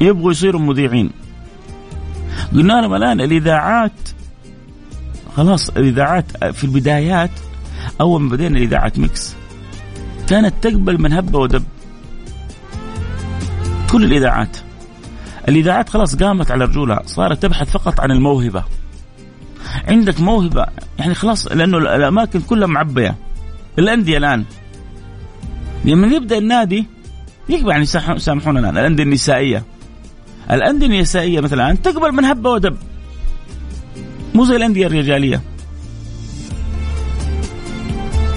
يبغوا 0.00 0.30
يصيروا 0.30 0.60
مذيعين. 0.60 1.10
قلنا 2.52 2.72
لهم 2.80 2.94
الآن 2.94 3.20
الإذاعات 3.20 3.92
خلاص 5.36 5.68
الإذاعات 5.68 6.44
في 6.44 6.64
البدايات 6.64 7.30
أول 8.00 8.20
ما 8.20 8.30
بدينا 8.30 8.58
الإذاعات 8.58 8.98
ميكس. 8.98 9.36
كانت 10.28 10.54
تقبل 10.62 11.02
من 11.02 11.12
هب 11.12 11.34
ودب. 11.34 11.64
كل 13.90 14.04
الإذاعات. 14.04 14.56
الإذاعات 15.48 15.88
خلاص 15.88 16.16
قامت 16.16 16.50
على 16.50 16.64
رجولها 16.64 17.02
صارت 17.06 17.42
تبحث 17.42 17.70
فقط 17.70 18.00
عن 18.00 18.10
الموهبة. 18.10 18.64
عندك 19.88 20.20
موهبة 20.20 20.66
يعني 20.98 21.14
خلاص 21.14 21.46
لأنه 21.46 21.78
الأماكن 21.78 22.40
كلها 22.40 22.66
معبية. 22.66 23.16
الأندية 23.78 24.18
الآن. 24.18 24.44
لما 25.84 26.06
يبدأ 26.06 26.38
النادي 26.38 26.86
يقبل 27.48 27.70
يعني 27.70 27.86
سامحونا 28.18 28.60
الآن 28.60 28.78
الأندية 28.78 29.02
النسائية. 29.02 29.64
الأندية 30.50 30.86
النسائية 30.86 31.40
مثلا 31.40 31.74
تقبل 31.74 32.12
من 32.12 32.24
هبة 32.24 32.50
ودب. 32.50 32.76
مو 34.34 34.44
زي 34.44 34.56
الأندية 34.56 34.86
الرجالية. 34.86 35.40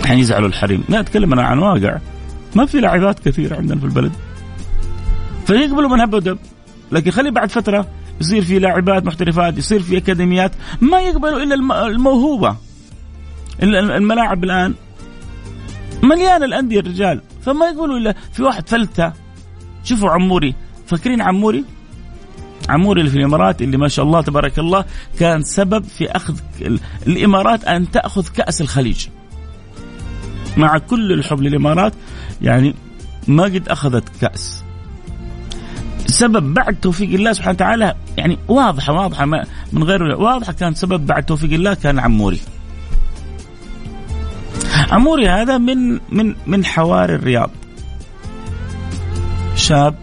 يعني 0.05 0.21
يزعلوا 0.21 0.47
الحريم. 0.47 0.83
لا 0.89 0.99
أتكلم 0.99 1.33
أنا 1.33 1.43
عن 1.43 1.59
واقع. 1.59 1.97
ما 2.55 2.65
في 2.65 2.79
لاعبات 2.79 3.19
كثير 3.19 3.55
عندنا 3.55 3.79
في 3.79 3.85
البلد. 3.85 4.11
فيقبلوا 5.47 5.89
من 5.89 5.99
هبة 6.01 6.17
ودب. 6.17 6.37
لكن 6.91 7.11
خلي 7.11 7.31
بعد 7.31 7.51
فترة 7.51 7.87
يصير 8.21 8.41
في 8.41 8.59
لاعبات 8.59 9.05
محترفات 9.05 9.57
يصير 9.57 9.81
في 9.81 9.97
أكاديميات 9.97 10.51
ما 10.81 10.99
يقبلوا 10.99 11.43
إلا 11.43 11.85
الموهوبة. 11.87 12.55
الملاعب 13.63 14.43
الآن. 14.43 14.73
مليانه 16.03 16.45
الأندية 16.45 16.79
الرجال. 16.79 17.21
فما 17.41 17.65
يقولوا 17.65 17.97
إلا 17.97 18.15
في 18.33 18.43
واحد 18.43 18.69
فلتة. 18.69 19.13
شوفوا 19.83 20.09
عموري. 20.09 20.55
فاكرين 20.87 21.21
عموري؟ 21.21 21.65
عموري 22.69 23.01
اللي 23.01 23.11
في 23.11 23.17
الإمارات 23.17 23.61
اللي 23.61 23.77
ما 23.77 23.87
شاء 23.87 24.05
الله 24.05 24.21
تبارك 24.21 24.59
الله 24.59 24.85
كان 25.19 25.41
سبب 25.41 25.83
في 25.83 26.11
أخذ 26.11 26.39
الإمارات 27.07 27.63
أن 27.63 27.91
تأخذ 27.91 28.27
كأس 28.27 28.61
الخليج. 28.61 29.07
مع 30.57 30.77
كل 30.77 31.11
الحب 31.11 31.41
للإمارات 31.41 31.93
يعني 32.41 32.75
ما 33.27 33.43
قد 33.43 33.69
أخذت 33.69 34.09
كأس. 34.21 34.63
سبب 36.05 36.53
بعد 36.53 36.75
توفيق 36.75 37.13
الله 37.13 37.33
سبحانه 37.33 37.55
وتعالى 37.55 37.95
يعني 38.17 38.37
واضحه 38.47 38.93
واضحة 38.93 39.25
من 39.73 39.83
غير 39.83 40.03
واضحة 40.03 40.53
كان 40.53 40.73
سبب 40.73 41.05
بعد 41.05 41.23
توفيق 41.23 41.53
الله 41.53 41.73
كان 41.73 41.99
عموري. 41.99 42.39
عموري 44.91 45.29
هذا 45.29 45.57
من 45.57 45.99
من 46.09 46.35
من 46.47 46.65
حواري 46.65 47.15
الرياض. 47.15 47.51
شاب 49.55 49.95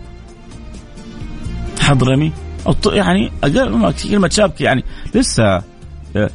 حضرمي 1.80 2.32
يعني 2.86 3.32
أقل 3.44 3.92
كلمة 3.92 4.28
شاب 4.28 4.52
يعني 4.60 4.84
لسه 5.14 5.62
آه، 6.16 6.30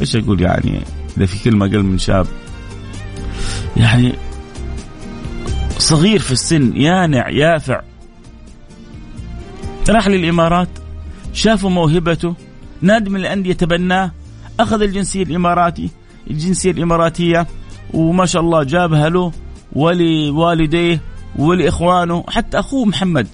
إيش 0.00 0.16
أقول 0.16 0.40
يعني؟ 0.40 0.80
إذا 1.16 1.26
في 1.26 1.44
كلمة 1.44 1.66
أقل 1.66 1.82
من 1.82 1.98
شاب. 1.98 2.26
يعني 3.76 4.12
صغير 5.78 6.18
في 6.18 6.32
السن 6.32 6.76
يانع 6.76 7.28
يافع. 7.28 7.80
راح 9.90 10.08
للإمارات 10.08 10.68
شافوا 11.32 11.70
موهبته 11.70 12.34
نادي 12.82 13.10
من 13.10 13.20
الأندية 13.20 13.52
تبناه 13.52 14.12
أخذ 14.60 14.82
الجنسية 14.82 15.22
الإماراتي 15.22 15.90
الجنسية 16.30 16.70
الإماراتية 16.70 17.46
وما 17.94 18.26
شاء 18.26 18.42
الله 18.42 18.62
جابها 18.62 19.08
له 19.08 19.32
ولوالديه 19.72 21.00
ولإخوانه 21.36 22.24
حتى 22.28 22.58
أخوه 22.58 22.84
محمد. 22.84 23.28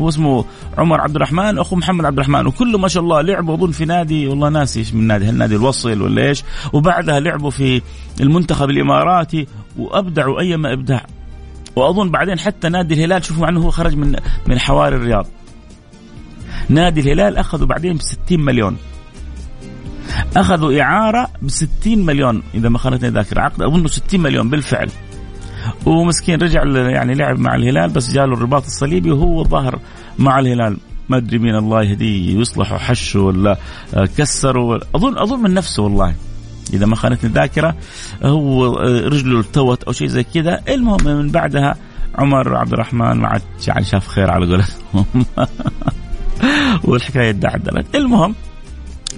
هو 0.00 0.08
اسمه 0.08 0.44
عمر 0.78 1.00
عبد 1.00 1.16
الرحمن 1.16 1.58
أخو 1.58 1.76
محمد 1.76 2.04
عبد 2.04 2.18
الرحمن 2.18 2.46
وكله 2.46 2.78
ما 2.78 2.88
شاء 2.88 3.02
الله 3.02 3.20
لعبوا 3.20 3.54
أظن 3.54 3.70
في 3.70 3.84
نادي 3.84 4.26
والله 4.26 4.48
ناسي 4.48 4.80
إيش 4.80 4.94
من 4.94 5.06
نادي 5.06 5.24
هل 5.24 5.34
نادي 5.34 5.56
الوصل 5.56 6.02
ولا 6.02 6.28
إيش. 6.28 6.44
وبعدها 6.72 7.20
لعبوا 7.20 7.50
في 7.50 7.82
المنتخب 8.20 8.70
الإماراتي 8.70 9.46
وأبدعوا 9.78 10.40
ايما 10.40 10.72
ابداع 10.72 11.06
وأظن 11.76 12.10
بعدين 12.10 12.38
حتى 12.38 12.68
نادي 12.68 12.94
الهلال 12.94 13.24
شوفوا 13.24 13.46
عنه 13.46 13.60
هو 13.60 13.70
خرج 13.70 13.96
من 13.96 14.16
من 14.46 14.58
حواري 14.58 14.96
الرياض. 14.96 15.26
نادي 16.68 17.00
الهلال 17.00 17.36
أخذوا 17.36 17.66
بعدين 17.66 17.96
ب 17.96 18.00
60 18.00 18.40
مليون. 18.40 18.76
أخذوا 20.36 20.80
إعارة 20.80 21.28
ب 21.42 21.48
60 21.48 21.98
مليون 22.06 22.42
إذا 22.54 22.68
ما 22.68 22.78
خانتني 22.78 23.08
الذاكره 23.08 23.40
عقد 23.40 23.62
أظن 23.62 23.86
60 23.86 24.20
مليون 24.20 24.50
بالفعل. 24.50 24.90
ومسكين 25.86 26.42
رجع 26.42 26.64
يعني 26.66 27.14
لعب 27.14 27.38
مع 27.38 27.54
الهلال 27.54 27.90
بس 27.90 28.10
جاله 28.10 28.34
الرباط 28.34 28.64
الصليبي 28.64 29.10
وهو 29.10 29.44
ظهر 29.44 29.78
مع 30.18 30.38
الهلال. 30.38 30.76
ما 31.08 31.16
أدري 31.16 31.38
مين 31.38 31.56
الله 31.56 31.82
يهديه 31.82 32.36
ويصلحه 32.36 32.78
حشه 32.78 33.20
ولا 33.20 33.58
كسره 34.16 34.80
اظن 34.94 35.18
أظن 35.18 35.42
من 35.42 35.54
نفسه 35.54 35.82
والله. 35.82 36.14
إذا 36.72 36.86
ما 36.86 36.96
خانتني 36.96 37.30
الذاكرة 37.30 37.76
هو 38.22 38.76
رجله 38.86 39.40
التوت 39.40 39.82
أو 39.82 39.92
شيء 39.92 40.06
زي 40.06 40.24
كذا. 40.24 40.60
المهم 40.68 41.04
من 41.04 41.30
بعدها 41.30 41.76
عمر 42.14 42.56
عبد 42.56 42.72
الرحمن 42.72 43.16
ما 43.16 43.28
عاد 43.28 43.42
يعني 43.68 43.84
شاف 43.84 44.08
خير 44.08 44.30
على 44.30 44.46
قولتهم. 44.46 45.24
والحكاية 46.84 47.30
اتدعدلت 47.30 47.94
المهم 47.94 48.34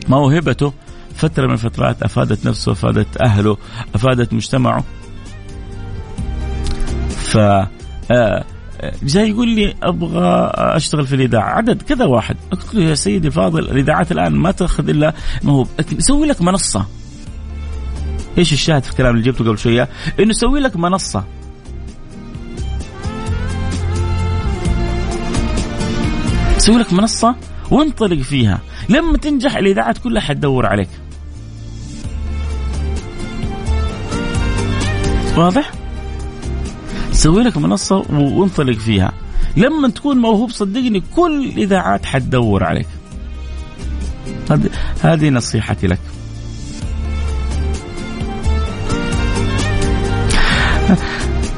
موهبته 0.09 0.73
فترة 1.15 1.47
من 1.47 1.53
الفترات 1.53 2.03
أفادت 2.03 2.47
نفسه 2.47 2.73
أفادت 2.73 3.23
أهله 3.23 3.57
أفادت 3.95 4.33
مجتمعه. 4.33 4.85
ف 7.33 7.37
آه، 8.11 8.45
جاي 9.03 9.29
يقول 9.29 9.49
لي 9.49 9.75
أبغى 9.83 10.51
أشتغل 10.55 11.07
في 11.07 11.15
الإذاعة. 11.15 11.51
عدد 11.51 11.83
كذا 11.83 12.05
واحد. 12.05 12.37
قلت 12.51 12.75
له 12.75 12.83
يا 12.83 12.95
سيدي 12.95 13.27
الفاضل 13.27 13.59
الإذاعات 13.59 14.13
الآن 14.13 14.33
ما 14.33 14.51
تأخذ 14.51 14.89
إلا 14.89 15.15
ما 15.43 15.53
هو 15.53 15.67
سوي 15.99 16.27
لك 16.27 16.43
منصة. 16.43 16.87
إيش 18.39 18.53
الشاهد 18.53 18.83
في 18.83 18.91
الكلام 18.91 19.15
اللي 19.15 19.31
جبته 19.31 19.45
قبل 19.45 19.59
شوية؟ 19.59 19.89
إنه 20.21 20.33
سوي 20.33 20.61
لك 20.61 20.77
منصة. 20.77 21.25
سوي 26.59 26.77
لك 26.77 26.93
منصة 26.93 27.35
وانطلق 27.71 28.23
فيها. 28.23 28.61
لما 28.89 29.19
تنجح 29.19 29.57
الاذاعات 29.57 29.99
كلها 29.99 30.23
حتدور 30.23 30.67
عليك. 30.67 30.89
واضح؟ 35.37 35.82
سوي 37.13 37.43
لك 37.43 37.59
منصة 37.59 38.05
وانطلق 38.11 38.79
فيها. 38.79 39.13
لما 39.57 39.89
تكون 39.89 40.19
موهوب 40.19 40.51
صدقني 40.51 41.03
كل 41.17 41.45
الإذاعات 41.45 42.07
حتدور 42.07 42.65
عليك. 42.65 42.87
هذه 45.03 45.31
نصيحتي 45.31 45.87
لك. 45.87 45.99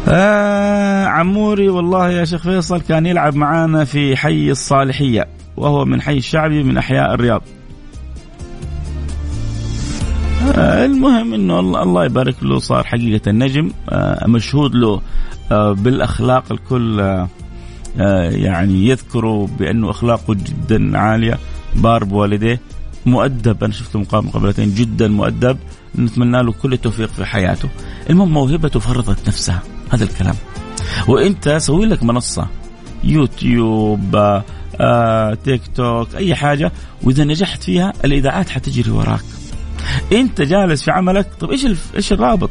آه 0.08 1.04
عموري 1.06 1.68
والله 1.68 2.10
يا 2.10 2.24
شيخ 2.24 2.42
فيصل 2.42 2.80
كان 2.80 3.06
يلعب 3.06 3.36
معانا 3.36 3.84
في 3.84 4.16
حي 4.16 4.50
الصالحية 4.50 5.26
وهو 5.56 5.84
من 5.84 6.02
حي 6.02 6.16
الشعبي 6.16 6.62
من 6.62 6.78
أحياء 6.78 7.14
الرياض. 7.14 7.42
آه 10.54 10.84
المهم 10.84 11.34
إنه 11.34 11.60
الله 11.60 12.04
يبارك 12.04 12.42
له 12.42 12.58
صار 12.58 12.84
حقيقة 12.84 13.30
نجم 13.30 13.70
آه 13.88 14.26
مشهود 14.26 14.74
له. 14.74 15.00
بالأخلاق 15.50 16.52
الكل 16.52 17.00
آه 17.00 17.28
يعني 18.30 18.88
يذكره 18.88 19.48
بأنه 19.58 19.90
أخلاقه 19.90 20.34
جدا 20.34 20.98
عالية. 20.98 21.38
بار 21.76 22.04
بوالديه 22.04 22.60
مؤدب. 23.06 23.64
أنا 23.64 23.72
شفته 23.72 23.98
مقابلتين 23.98 24.74
جدا 24.74 25.08
مؤدب. 25.08 25.56
نتمنى 25.98 26.42
له 26.42 26.52
كل 26.52 26.72
التوفيق 26.72 27.08
في 27.08 27.24
حياته. 27.24 27.68
المهم 28.10 28.32
موهبته 28.32 28.80
فرضت 28.80 29.28
نفسها. 29.28 29.62
هذا 29.90 30.04
الكلام. 30.04 30.34
وإنت 31.08 31.48
سوي 31.48 31.86
لك 31.86 32.02
منصة. 32.02 32.46
يوتيوب 33.04 34.16
آه، 34.80 35.34
تيك 35.34 35.62
توك 35.74 36.14
أي 36.14 36.34
حاجة. 36.34 36.72
وإذا 37.02 37.24
نجحت 37.24 37.62
فيها 37.62 37.92
الإذاعات 38.04 38.48
حتجري 38.48 38.90
وراك. 38.90 39.24
انت 40.12 40.40
جالس 40.40 40.84
في 40.84 40.90
عملك 40.90 41.28
طب 41.40 41.50
إيش 41.50 41.66
إيش 41.96 42.12
الرابط؟ 42.12 42.50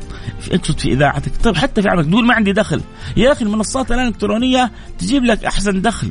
اقصد 0.51 0.79
في 0.79 0.91
إذاعتك 0.91 1.31
طب 1.43 1.55
حتى 1.55 1.81
في 1.81 1.89
عملك 1.89 2.05
تقول 2.05 2.25
ما 2.25 2.33
عندي 2.33 2.51
دخل. 2.53 2.81
يا 3.17 3.31
أخي 3.31 3.45
المنصات 3.45 3.91
الإلكترونية 3.91 4.71
تجيب 4.99 5.23
لك 5.23 5.45
أحسن 5.45 5.81
دخل. 5.81 6.09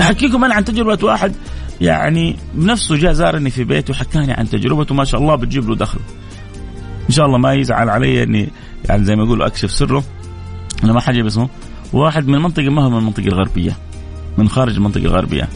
أحكيكم 0.00 0.44
أنا 0.44 0.54
عن 0.54 0.64
تجربة 0.64 1.06
واحد 1.06 1.32
يعني 1.80 2.36
بنفسه 2.54 2.96
جاء 2.96 3.12
زارني 3.12 3.50
في 3.50 3.64
بيته 3.64 3.90
وحكاني 3.90 4.32
عن 4.32 4.48
تجربته 4.48 4.94
ما 4.94 5.04
شاء 5.04 5.20
الله 5.20 5.34
بتجيب 5.34 5.68
له 5.68 5.76
دخل. 5.76 6.00
إن 7.08 7.14
شاء 7.14 7.26
الله 7.26 7.38
ما 7.38 7.54
يزعل 7.54 7.88
علي 7.88 8.22
إني 8.22 8.48
يعني 8.88 9.04
زي 9.04 9.16
ما 9.16 9.24
يقولوا 9.24 9.46
أكشف 9.46 9.70
سره. 9.70 10.04
أنا 10.84 10.92
ما 10.92 11.00
حجيب 11.00 11.26
اسمه. 11.26 11.48
واحد 11.92 12.28
من 12.28 12.38
منطقة 12.38 12.68
ما 12.68 12.84
هو 12.84 12.90
من 12.90 12.98
المنطقة 12.98 13.26
الغربية 13.26 13.76
من 14.38 14.48
خارج 14.48 14.74
المنطقة 14.74 15.04
الغربية. 15.04 15.48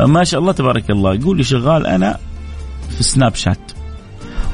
ما 0.00 0.24
شاء 0.24 0.40
الله 0.40 0.52
تبارك 0.52 0.90
الله 0.90 1.14
يقول 1.14 1.36
لي 1.36 1.44
شغال 1.44 1.86
أنا 1.86 2.18
في 2.96 3.02
سناب 3.02 3.34
شات 3.34 3.72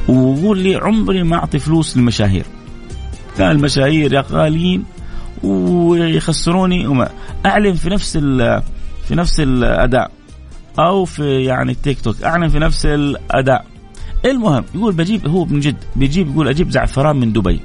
ويقول 0.08 0.58
لي 0.58 0.76
عمري 0.76 1.22
ما 1.22 1.36
أعطي 1.36 1.58
فلوس 1.58 1.96
للمشاهير. 1.96 2.44
كان 3.38 3.50
المشاهير 3.50 4.12
يا 4.12 4.24
غاليين 4.30 4.84
ويخسروني 5.42 6.86
وما 6.86 7.10
أعلن 7.46 7.74
في 7.74 7.90
نفس 7.90 8.16
في 9.08 9.14
نفس 9.14 9.40
الأداء. 9.40 10.10
أو 10.78 11.04
في 11.04 11.44
يعني 11.44 11.72
التيك 11.72 12.00
توك 12.00 12.22
أعلن 12.22 12.48
في 12.48 12.58
نفس 12.58 12.86
الأداء. 12.86 13.66
المهم 14.24 14.64
يقول 14.74 14.92
بجيب 14.92 15.28
هو 15.28 15.44
من 15.44 15.60
جد 15.60 15.76
بيجيب 15.96 16.30
يقول 16.30 16.48
أجيب 16.48 16.70
زعفران 16.70 17.16
من 17.16 17.32
دبي. 17.32 17.60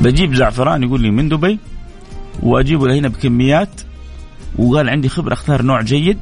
بجيب 0.00 0.34
زعفران 0.34 0.82
يقول 0.82 1.00
لي 1.00 1.10
من 1.10 1.28
دبي 1.28 1.58
وأجيبه 2.42 2.88
لهنا 2.88 3.08
بكميات 3.08 3.80
وقال 4.58 4.88
عندي 4.88 5.08
خبرة 5.08 5.32
اختار 5.32 5.62
نوع 5.62 5.82
جيد. 5.82 6.18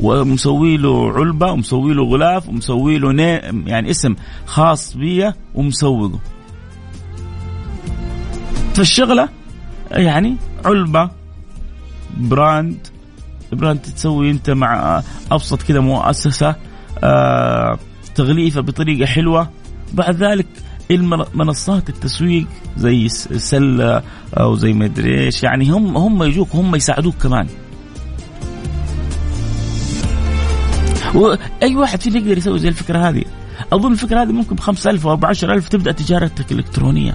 ومسوي 0.00 0.76
له 0.76 1.12
علبة 1.12 1.52
ومسوي 1.52 1.94
له 1.94 2.04
غلاف 2.04 2.48
ومسوي 2.48 2.98
له 2.98 3.22
يعني 3.66 3.90
اسم 3.90 4.14
خاص 4.46 4.96
بيه 4.96 5.36
ومسوقه. 5.54 6.20
فالشغلة 8.74 9.28
يعني 9.90 10.36
علبة 10.64 11.10
brand 12.16 12.86
brand 13.52 13.78
تسوي 13.78 14.30
انت 14.30 14.50
مع 14.50 15.02
أبسط 15.32 15.62
كذا 15.62 15.80
مؤسسة 15.80 16.54
آه 17.04 17.78
تغليفة 18.14 18.60
بطريقة 18.60 19.06
حلوة. 19.06 19.50
بعد 19.92 20.16
ذلك 20.16 20.46
منصات 21.34 21.88
التسويق 21.88 22.46
زي 22.76 23.08
سله 23.08 24.02
أو 24.34 24.54
زي 24.54 24.72
ما 24.72 24.84
أدري 24.84 25.24
إيش 25.24 25.42
يعني 25.42 25.70
هم 25.70 25.96
هم 25.96 26.22
يجوك 26.22 26.48
هم 26.54 26.76
يساعدوك 26.76 27.14
كمان. 27.14 27.46
واي 31.14 31.76
واحد 31.76 32.00
فينا 32.00 32.18
يقدر 32.18 32.38
يسوي 32.38 32.58
زي 32.58 32.68
الفكرة 32.68 33.08
هذه؟ 33.08 33.24
أظن 33.72 33.92
الفكرة 33.92 34.22
هذه 34.22 34.32
ممكن 34.32 34.56
ب 34.56 34.60
5000 34.60 35.06
أو 35.06 35.16
ب 35.16 35.24
10000 35.24 35.68
تبدأ 35.68 35.92
تجارتك 35.92 36.52
الالكترونيه 36.52 37.14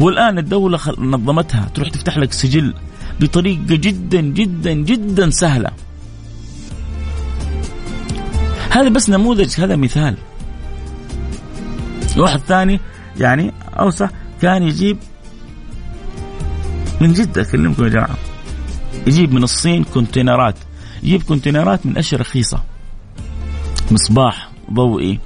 والآن 0.00 0.38
الدولة 0.38 0.78
نظمتها 0.98 1.68
تروح 1.74 1.88
تفتح 1.88 2.18
لك 2.18 2.32
سجل 2.32 2.74
بطريقة 3.20 3.74
جدا 3.76 4.20
جدا 4.20 4.72
جدا 4.72 5.30
سهلة. 5.30 5.70
هذا 8.70 8.88
بس 8.88 9.10
نموذج 9.10 9.60
هذا 9.60 9.76
مثال. 9.76 10.16
واحد 12.16 12.40
ثاني 12.40 12.80
يعني 13.20 13.52
أوسع 13.78 14.08
كان 14.42 14.62
يجيب 14.62 14.98
من 17.00 17.12
جد 17.12 17.38
أكلمكم 17.38 17.84
يا 17.84 17.88
جماعة. 17.88 18.16
يجيب 19.06 19.32
من 19.32 19.42
الصين 19.42 19.84
كونتينرات. 19.84 20.56
يجيب 21.02 21.22
كونتينرات 21.22 21.86
من 21.86 21.98
أشياء 21.98 22.20
رخيصة. 22.20 22.62
مصباح 23.92 24.50
ضوئي 24.72 25.18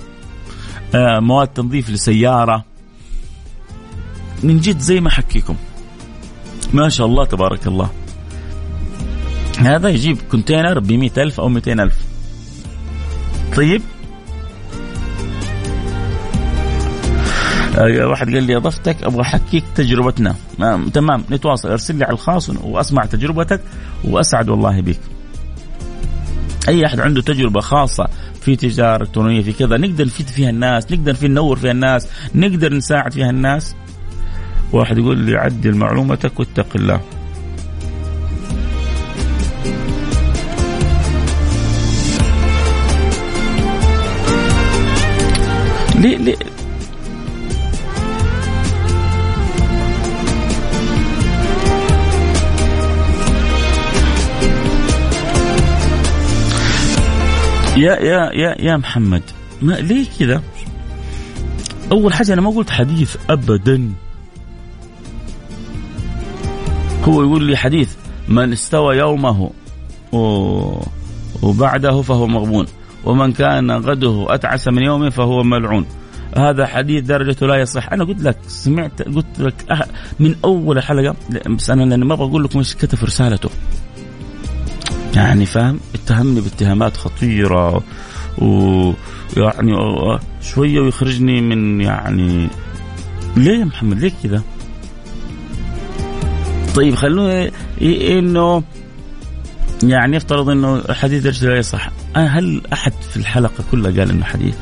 آه 0.94 1.20
مواد 1.20 1.48
تنظيف 1.48 1.90
لسيارة. 1.90 2.64
من 4.42 4.60
جد 4.60 4.78
زي 4.78 5.00
ما 5.00 5.10
حكيكم 5.10 5.56
ما 6.72 6.88
شاء 6.88 7.06
الله 7.06 7.24
تبارك 7.24 7.66
الله. 7.66 7.90
هذا 9.58 9.88
يجيب 9.88 10.18
container 10.30 10.78
ب 10.78 11.10
ألف 11.18 11.40
أو 11.40 11.48
200 11.48 11.72
ألف. 11.72 11.94
آه، 17.78 18.06
واحد 18.06 18.34
قال 18.34 18.42
لي 18.42 18.56
أضفتك 18.56 19.02
أبغى 19.02 19.20
أحكيك 19.22 19.64
تجربتنا. 19.74 20.34
آه، 20.62 20.84
تمام 20.94 21.24
نتواصل. 21.30 21.68
أرسل 21.68 21.96
لي 21.96 22.04
على 22.04 22.12
الخاص 22.12 22.50
وأسمع 22.50 23.04
تجربتك 23.04 23.60
وأسعد 24.04 24.48
والله 24.48 24.80
بك. 24.80 25.00
أي 26.68 26.86
أحد 26.86 27.00
عنده 27.00 27.22
تجربة 27.22 27.60
خاصة 27.60 28.08
في 28.44 28.56
تجارة 28.56 29.02
الكترونية 29.02 29.42
في 29.42 29.52
كذا. 29.52 29.76
نقدر 29.76 30.04
نفيد 30.04 30.28
فيها 30.28 30.50
الناس 30.50 30.92
نقدر 30.92 31.14
في 31.14 31.28
ننور 31.28 31.56
فيها 31.56 31.70
الناس 31.70 32.08
نقدر 32.34 32.74
نساعد 32.74 33.12
فيها 33.12 33.30
الناس. 33.30 33.74
واحد 34.72 34.98
يقول 34.98 35.18
لي 35.18 35.36
عدل 35.36 35.74
معلومتك 35.74 36.40
واتق 36.40 36.66
الله. 36.76 37.00
ليه 45.94 46.16
ليه 46.16 46.36
يا 57.76 57.94
يا 57.94 58.30
يا 58.32 58.54
يا 58.58 58.76
محمد 58.76 59.22
ما 59.62 59.72
ليه 59.72 60.06
كذا؟ 60.18 60.42
أول 61.92 62.14
حاجة 62.14 62.32
أنا 62.32 62.40
ما 62.40 62.50
قلت 62.50 62.70
حديث 62.70 63.16
ابدا. 63.30 63.92
هو 67.04 67.22
يقول 67.22 67.42
لي 67.42 67.56
حديث 67.56 67.94
من 68.28 68.52
استوى 68.52 68.96
يومه 68.96 69.50
وبعده 71.42 72.02
فهو 72.02 72.26
مغبون 72.26 72.66
ومن 73.04 73.32
كان 73.32 73.70
غده 73.70 74.26
أتعس 74.28 74.68
من 74.68 74.82
يومه 74.82 75.10
فهو 75.10 75.42
ملعون. 75.42 75.86
هذا 76.36 76.66
حديث 76.66 77.04
درجته 77.04 77.46
لا 77.46 77.56
يصح. 77.56 77.92
أنا 77.92 78.04
قلت 78.04 78.22
لك 78.22 78.38
سمعت 78.46 79.02
قلت 79.02 79.38
لك 79.38 79.88
من 80.20 80.36
أول 80.44 80.82
حلقة 80.82 81.16
بس 81.50 81.70
أنا 81.70 81.82
لأني 81.82 82.04
ما 82.04 82.14
أبغى 82.14 82.28
أقول 82.28 82.44
لكم 82.44 82.58
إيش 82.58 82.74
كتب 82.74 83.04
رسالته. 83.04 83.50
يعني 85.16 85.46
فاهم؟ 85.46 85.80
اتهمني 85.94 86.40
باتهامات 86.40 86.96
خطيرة 86.96 87.82
ويعني 88.38 89.72
شوية 90.42 90.80
ويخرجني 90.80 91.40
من 91.40 91.80
يعني 91.80 92.48
ليه 93.36 93.58
يا 93.58 93.64
محمد؟ 93.64 93.98
ليه 93.98 94.12
كذا 94.22 94.42
طيب 96.74 96.94
خلونا 96.94 97.50
إنه 97.82 98.62
يعني 99.82 100.16
يفترض 100.16 100.48
إنه 100.48 100.82
حديث 100.90 101.22
درجته 101.22 101.46
لا 101.46 101.56
يصح. 101.56 101.90
هل 102.16 102.62
أحد 102.72 102.92
في 103.10 103.16
الحلقة 103.16 103.64
كلها 103.70 103.90
قال 103.90 104.10
إنه 104.10 104.24
حديث؟ 104.24 104.54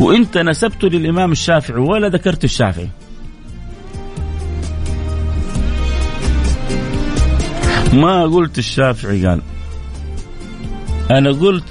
وإنت 0.00 0.38
نسبته 0.38 0.88
للإمام 0.88 1.32
الشافعي 1.32 1.80
ولا 1.80 2.08
ذكرت 2.08 2.44
الشافعي؟ 2.44 2.88
ما 7.92 8.22
قلت 8.22 8.58
الشافعي 8.58 9.26
قال. 9.26 9.42
أنا 11.10 11.30
قلت 11.30 11.64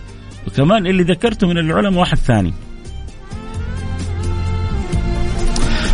وكمان 0.47 0.87
اللي 0.87 1.03
ذكرته 1.03 1.47
من 1.47 1.57
العلماء 1.57 1.99
واحد 1.99 2.17
ثاني. 2.17 2.53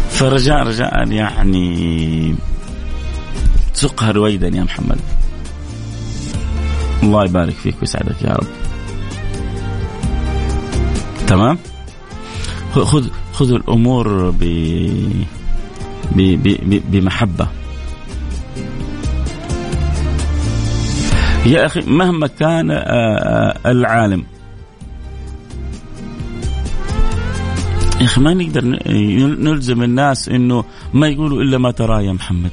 فرجاء 0.09 0.67
رجاء 0.67 1.11
يعني 1.11 2.35
سقها 3.73 4.11
رويدا 4.11 4.47
يا 4.47 4.63
محمد. 4.63 4.99
الله 7.03 7.25
يبارك 7.25 7.53
فيك 7.53 7.75
ويسعدك 7.81 8.21
يا 8.21 8.33
رب. 8.33 8.47
تمام؟ 11.27 11.57
خذ 12.73 13.07
خذ 13.33 13.51
الأمور 13.51 14.29
ب 14.29 14.43
ب 16.11 16.21
ب 16.41 16.81
بمحبة. 16.91 17.47
يا 21.47 21.65
أخي 21.65 21.81
مهما 21.81 22.27
كان 22.27 22.71
آه، 22.71 22.75
آه، 22.75 23.71
العالم. 23.71 24.23
يا 27.99 28.05
أخي 28.05 28.21
ما 28.21 28.33
نقدر 28.33 28.65
نلزم 29.39 29.83
الناس 29.83 30.29
إنه 30.29 30.63
ما 30.93 31.07
يقولوا 31.07 31.41
إلا 31.41 31.57
ما 31.57 31.71
ترى 31.71 32.05
يا 32.05 32.13
محمد. 32.13 32.51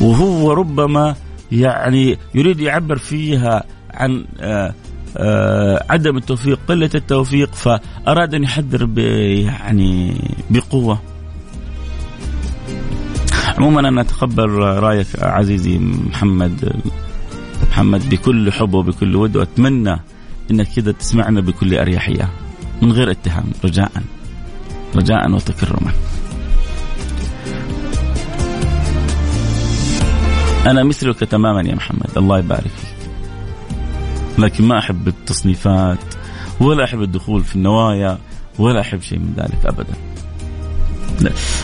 وهو 0.00 0.52
ربما 0.52 1.14
يعني 1.52 2.18
يريد 2.34 2.60
يعبر 2.60 2.98
فيها 2.98 3.64
عن 3.90 4.24
آه، 4.40 4.74
عدم 5.90 6.16
التوفيق 6.16 6.58
قلة 6.68 6.90
التوفيق 6.94 7.54
فأراد 7.54 8.34
أن 8.34 8.42
يحذر 8.42 8.98
يعني 8.98 10.20
بقوة. 10.50 11.13
عموما 13.58 13.88
أنا 13.88 14.00
أتقبل 14.00 14.48
رأيك 14.58 15.06
عزيزي 15.18 15.78
محمد 15.78 16.82
محمد 17.70 18.08
بكل 18.08 18.52
حب 18.52 18.74
وبكل 18.74 19.16
ود 19.16 19.36
وأتمنى 19.36 20.00
أنك 20.50 20.68
كذا 20.76 20.92
تسمعنا 20.92 21.40
بكل 21.40 21.78
أريحية. 21.78 22.30
من 22.82 22.92
غير 22.92 23.10
اتهام 23.10 23.44
رجاء. 23.64 23.92
رجاء 24.96 25.30
وتكرما. 25.30 25.92
أنا 30.66 30.84
مثلك 30.84 31.18
تماما 31.18 31.68
يا 31.68 31.74
محمد 31.74 32.10
الله 32.16 32.38
يبارك 32.38 32.62
فيك. 32.62 33.08
لكن 34.38 34.64
ما 34.64 34.78
أحب 34.78 35.08
التصنيفات 35.08 35.98
ولا 36.60 36.84
أحب 36.84 37.02
الدخول 37.02 37.44
في 37.44 37.56
النوايا 37.56 38.18
ولا 38.58 38.80
أحب 38.80 39.00
شيء 39.00 39.18
من 39.18 39.34
ذلك 39.36 39.66
أبدا. 39.66 39.94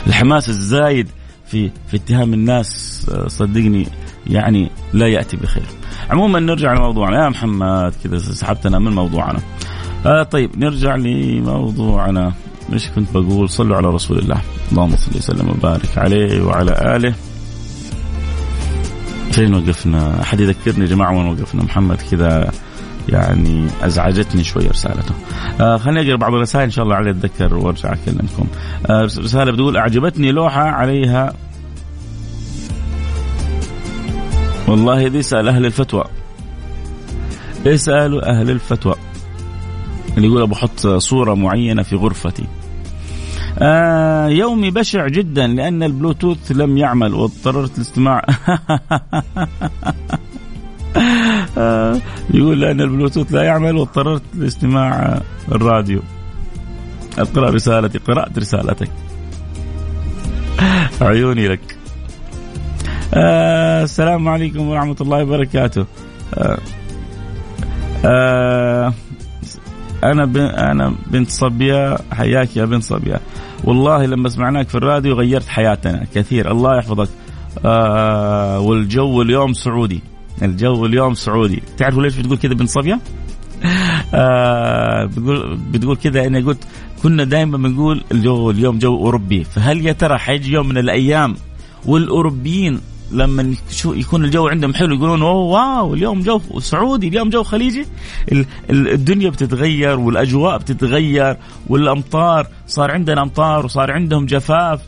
الحماس 0.07 0.49
الزايد 0.49 1.09
في 1.51 1.71
في 1.89 1.97
اتهام 1.97 2.35
الناس 2.35 3.07
صدقني 3.27 3.87
يعني 4.27 4.71
لا 4.93 5.07
يأتي 5.07 5.37
بخير. 5.37 5.65
عموما 6.11 6.41
نرجع 6.41 6.75
لموضوعنا 6.75 7.25
يا 7.25 7.29
محمد 7.29 7.95
كذا 8.05 8.19
سحبتنا 8.19 8.79
من 8.79 8.93
موضوعنا. 8.93 9.41
آه 10.07 10.23
طيب 10.23 10.59
نرجع 10.59 10.97
لموضوعنا 10.97 12.33
إيش 12.73 12.89
كنت 12.89 13.13
بقول 13.15 13.49
صلوا 13.49 13.77
على 13.77 13.89
رسول 13.89 14.19
الله 14.19 14.41
اللهم 14.73 14.97
صل 14.97 15.17
وسلم 15.17 15.51
وبارك 15.51 15.99
عليه 15.99 16.43
وعلى 16.43 16.97
آله 16.97 17.15
فين 19.33 19.55
وقفنا؟ 19.55 20.23
أحد 20.23 20.41
يذكرني 20.41 20.81
يا 20.81 20.87
جماعة 20.91 21.17
وين 21.17 21.27
وقفنا؟ 21.27 21.63
محمد 21.63 21.99
كذا 22.11 22.53
يعني 23.11 23.67
أزعجتني 23.83 24.45
شوية 24.45 24.69
رسالته. 24.69 25.15
آه 25.61 25.77
خليني 25.77 26.09
اقرا 26.09 26.17
بعض 26.17 26.35
الرسائل 26.35 26.65
إن 26.65 26.71
شاء 26.71 26.85
الله 26.85 26.97
علي 26.97 27.11
أتذكر 27.11 27.55
وأرجع 27.55 27.93
أكلمكم. 27.93 28.47
آه 28.87 29.03
رسالة 29.03 29.53
بتقول 29.53 29.77
أعجبتني 29.77 30.33
لوحة 30.33 30.63
عليها 30.63 31.33
والله 34.69 35.09
دي 35.09 35.21
اسال 35.21 35.49
أهل 35.49 35.67
الفتوى. 35.67 36.05
اسألوا 37.67 38.31
أهل 38.31 38.51
الفتوى. 38.51 38.95
اللي 40.17 40.29
يقول 40.29 40.43
أبو 40.43 40.55
حط 40.55 40.87
صورة 40.87 41.35
معينة 41.35 41.83
في 41.83 41.97
غرفتي. 41.97 42.45
آه 43.59 44.29
يومي 44.29 44.71
بشع 44.71 45.09
جدا 45.09 45.47
لأن 45.47 45.83
البلوتوث 45.83 46.53
لم 46.53 46.79
يعمل 46.79 47.15
واضطررت 47.15 47.79
لاستماع 47.79 48.25
يقول 52.35 52.61
لأن 52.61 52.81
البلوتوث 52.81 53.33
لا 53.33 53.43
يعمل 53.43 53.77
واضطررت 53.77 54.23
لاستماع 54.35 55.21
الراديو. 55.53 56.01
اقرأ 57.19 57.51
رسالتي 57.51 57.99
قرأت 57.99 58.39
رسالتك. 58.39 58.91
عيوني 61.01 61.49
لك. 61.49 61.77
آه 63.15 63.83
السلام 63.83 64.29
عليكم 64.29 64.69
ورحمة 64.69 64.97
الله 65.01 65.23
وبركاته. 65.23 65.87
آه 66.35 66.59
آه 68.05 68.95
أنا 70.05 70.25
ب... 70.25 70.37
أنا 70.37 70.95
بنت 71.07 71.31
صبية 71.31 71.97
حياك 72.13 72.57
يا 72.57 72.65
بنت 72.65 72.83
صبية. 72.83 73.21
والله 73.65 74.07
لما 74.07 74.29
سمعناك 74.29 74.69
في 74.69 74.75
الراديو 74.75 75.15
غيرت 75.15 75.49
حياتنا 75.49 76.07
كثير. 76.15 76.51
الله 76.51 76.79
يحفظك. 76.79 77.09
آه 77.65 78.61
والجو 78.61 79.23
اليوم 79.23 79.53
سعودي. 79.53 80.03
الجو 80.43 80.87
اليوم 80.87 81.15
سعودي. 81.15 81.63
تعرفوا 81.79 82.03
ليش 82.03 82.17
بتقول 82.17 82.39
كذا 82.39 82.55
بنت 82.55 82.69
صبية؟ 82.69 83.01
آه 84.15 85.05
بتقول 85.05 85.57
بتقول 85.57 85.97
كذا 85.97 86.27
أنا 86.27 86.47
قلت 86.47 86.65
كنا 87.03 87.25
دائما 87.25 87.59
بنقول 87.59 88.05
الجو 88.13 88.51
اليوم 88.51 88.79
جو 88.79 88.97
أوروبي. 88.97 89.45
فهل 89.45 89.87
يا 89.87 89.93
ترى 89.93 90.19
حيجي 90.19 90.53
يوم 90.53 90.69
من 90.69 90.79
الأيام 90.79 91.37
والأوروبيين 91.87 92.81
لما 93.13 93.55
يكون 93.85 94.25
الجو 94.25 94.49
عندهم 94.49 94.75
حلو 94.75 94.95
يقولون 94.95 95.23
oh 95.23 95.35
wow 95.35 95.95
اليوم 95.95 96.21
جو 96.21 96.41
سعودي 96.59 97.09
اليوم 97.09 97.31
جو 97.31 97.43
خليجي 97.43 97.87
الدنيا 98.71 99.31
بتتغير 99.31 99.99
والأجواء 100.01 100.59
بتتغير 100.59 101.37
والأمطار 101.67 102.47
صار 102.67 102.91
عندنا 102.91 103.23
أمطار 103.23 103.65
وصار 103.65 103.91
عندهم 103.91 104.27
جفاف 104.27 104.81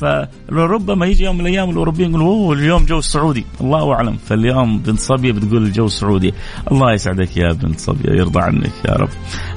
فربما 0.00 1.06
يجي 1.06 1.24
يوم 1.24 1.34
من 1.34 1.46
الأيام 1.46 1.70
الأوروبيين 1.70 2.10
يقولوا 2.10 2.28
oh 2.28 2.54
اليوم 2.54 2.84
جو 2.84 2.98
السعودي. 2.98 3.46
الله 3.60 3.92
أعلم. 3.92 4.16
فاليوم 4.16 4.78
بنت 4.78 4.98
صبية 4.98 5.32
بتقول 5.32 5.62
الجو 5.62 5.86
السعودي. 5.86 6.34
الله 6.72 6.92
يسعدك 6.92 7.36
يا 7.36 7.52
بنت 7.52 7.80
صبية 7.80 8.12
يرضى 8.12 8.40
عنك 8.40 8.72
يا 8.88 8.92
رب. 8.92 9.08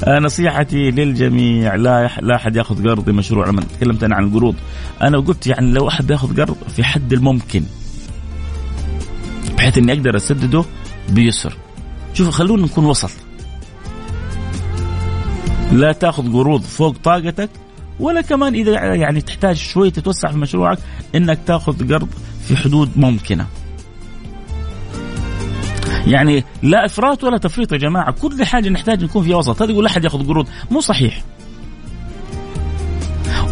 آه 0.04 0.20
نصيحتي 0.20 0.92
للجميع 0.92 1.76
لا. 1.76 2.10
لا 2.22 2.36
أحد 2.36 2.56
يأخذ 2.56 2.90
قرض 2.90 3.10
مشروع 3.10 3.48
لما 3.48 3.62
تكلمت 3.62 4.04
أنا 4.04 4.16
عن 4.16 4.24
القروض. 4.24 4.56
أنا 5.02 5.18
قلت 5.20 5.48
يعني 5.48 5.72
لو 5.72 5.88
أحد 5.88 6.08
بياخذ 6.08 6.42
قرض 6.42 6.56
في 6.76 6.84
حد 6.84 7.14
الممكن 7.14 7.64
بحيث 9.58 9.78
إني 9.78 9.94
أقدر 9.94 10.16
أسدده 10.16 10.64
بيسر. 11.10 11.54
شوفوا 12.14 12.32
خلونا 12.32 12.64
نكون 12.64 12.86
وسط. 12.86 13.12
لا 15.72 15.92
تأخذ 15.92 16.34
قروض 16.34 16.62
فوق 16.62 16.96
طاقتك 17.04 17.50
ولا 18.00 18.22
كمان 18.22 18.54
إذا 18.54 18.96
يعني 18.96 19.22
تحتاج 19.22 19.56
شوي 19.56 19.92
تتوسع 19.92 20.32
في 20.32 20.38
مشروعك 20.38 20.80
إنك 21.16 21.40
تاخذ 21.46 21.94
قرض 21.94 22.10
في 22.48 22.58
حدود 22.58 22.90
ممكنة. 22.96 23.46
يعني 26.08 26.44
لا 26.64 26.86
إفراط 26.86 27.24
ولا 27.24 27.38
تفريط 27.38 27.72
يا 27.72 27.78
جماعة، 27.78 28.12
كل 28.12 28.46
حاجة 28.46 28.70
نحتاج 28.70 29.04
نكون 29.04 29.24
فيها 29.24 29.36
وسط، 29.38 29.62
هذا 29.62 29.72
يقول 29.72 29.84
لا 29.84 29.92
أحد 29.92 30.04
ياخذ 30.04 30.28
قروض، 30.28 30.48
مو 30.72 30.82
صحيح. 30.82 31.24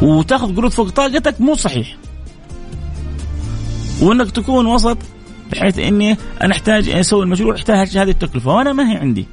وتاخذ 0.02 0.56
قروض 0.56 0.72
فوق 0.72 0.90
طاقتك 0.90 1.42
مو 1.42 1.56
صحيح. 1.56 1.98
وإنك 4.02 4.32
تكون 4.32 4.66
وسط 4.66 4.98
بحيث 5.52 5.80
إني 5.80 6.18
أنا 6.42 6.54
أحتاج 6.54 6.90
أسوي 6.90 7.24
المشروع 7.24 7.56
أحتاج 7.56 7.98
هذه 7.98 8.10
التكلفة 8.10 8.52
وأنا 8.52 8.74
ما 8.74 8.92
هي 8.92 8.98
عندي. 8.98 9.28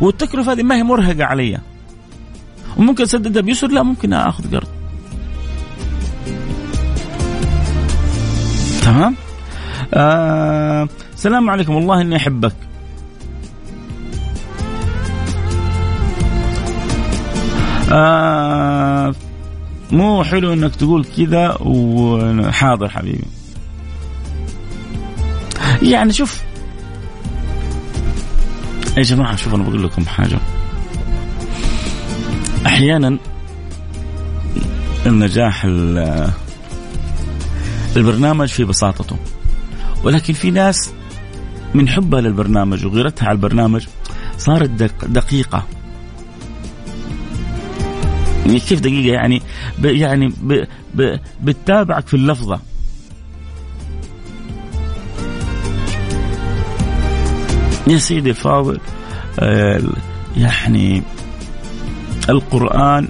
والتكلفة 0.00 0.52
هذه 0.52 0.62
ما 0.62 0.76
هي 0.76 0.82
مرهقة 0.82 1.24
علي. 1.24 1.58
وممكن 2.76 3.02
اسددها 3.02 3.42
بيسر؟ 3.42 3.68
لا 3.68 3.82
ممكن 3.82 4.12
أخذ 4.12 4.56
قرض. 4.56 4.68
تمام؟ 8.82 9.16
آه 9.94 10.88
السلام 11.14 11.50
عليكم. 11.50 11.74
والله 11.74 12.00
إني 12.00 12.16
أحبك. 12.16 12.54
آه 17.92 19.14
مو 19.92 20.24
حلو 20.24 20.52
إنك 20.52 20.76
تقول 20.76 21.04
كذا 21.04 21.56
وحاضر 21.60 22.88
حبيبي. 22.88 23.24
يعني 25.82 26.12
شوف 26.12 26.42
يا 28.96 29.02
جماعة 29.02 29.36
شوف 29.36 29.54
أنا 29.54 29.62
بقول 29.62 29.84
لكم 29.84 30.06
حاجة. 30.06 30.38
أحيانا 32.80 33.18
النجاح 35.06 35.64
البرنامج 37.96 38.48
في 38.48 38.64
بساطته. 38.64 39.16
ولكن 40.04 40.32
في 40.32 40.50
ناس 40.50 40.90
من 41.74 41.88
حبها 41.88 42.20
للبرنامج 42.20 42.86
وغيرتها 42.86 43.26
على 43.26 43.36
البرنامج 43.36 43.86
صارت 44.38 44.70
دقيقة. 45.06 45.66
يعني 48.46 48.60
كيف 48.60 48.80
دقيقة؟ 48.80 49.14
يعني 49.14 49.42
ب 49.78 49.84
يعني 49.84 50.28
ب 50.28 50.66
ب 50.94 51.18
بتتابعك 51.42 52.06
في 52.06 52.14
اللفظة. 52.14 52.60
يا 57.86 57.98
سيدي 57.98 58.30
الفاضل 58.30 58.80
آه 59.40 59.82
يعني 60.36 61.02
القرآن 62.28 63.08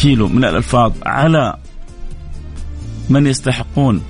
كيلو 0.00 0.28
من 0.28 0.44
الألفاظ 0.44 0.92
على 1.06 1.56
من 3.10 3.26
يستحقون 3.26 4.02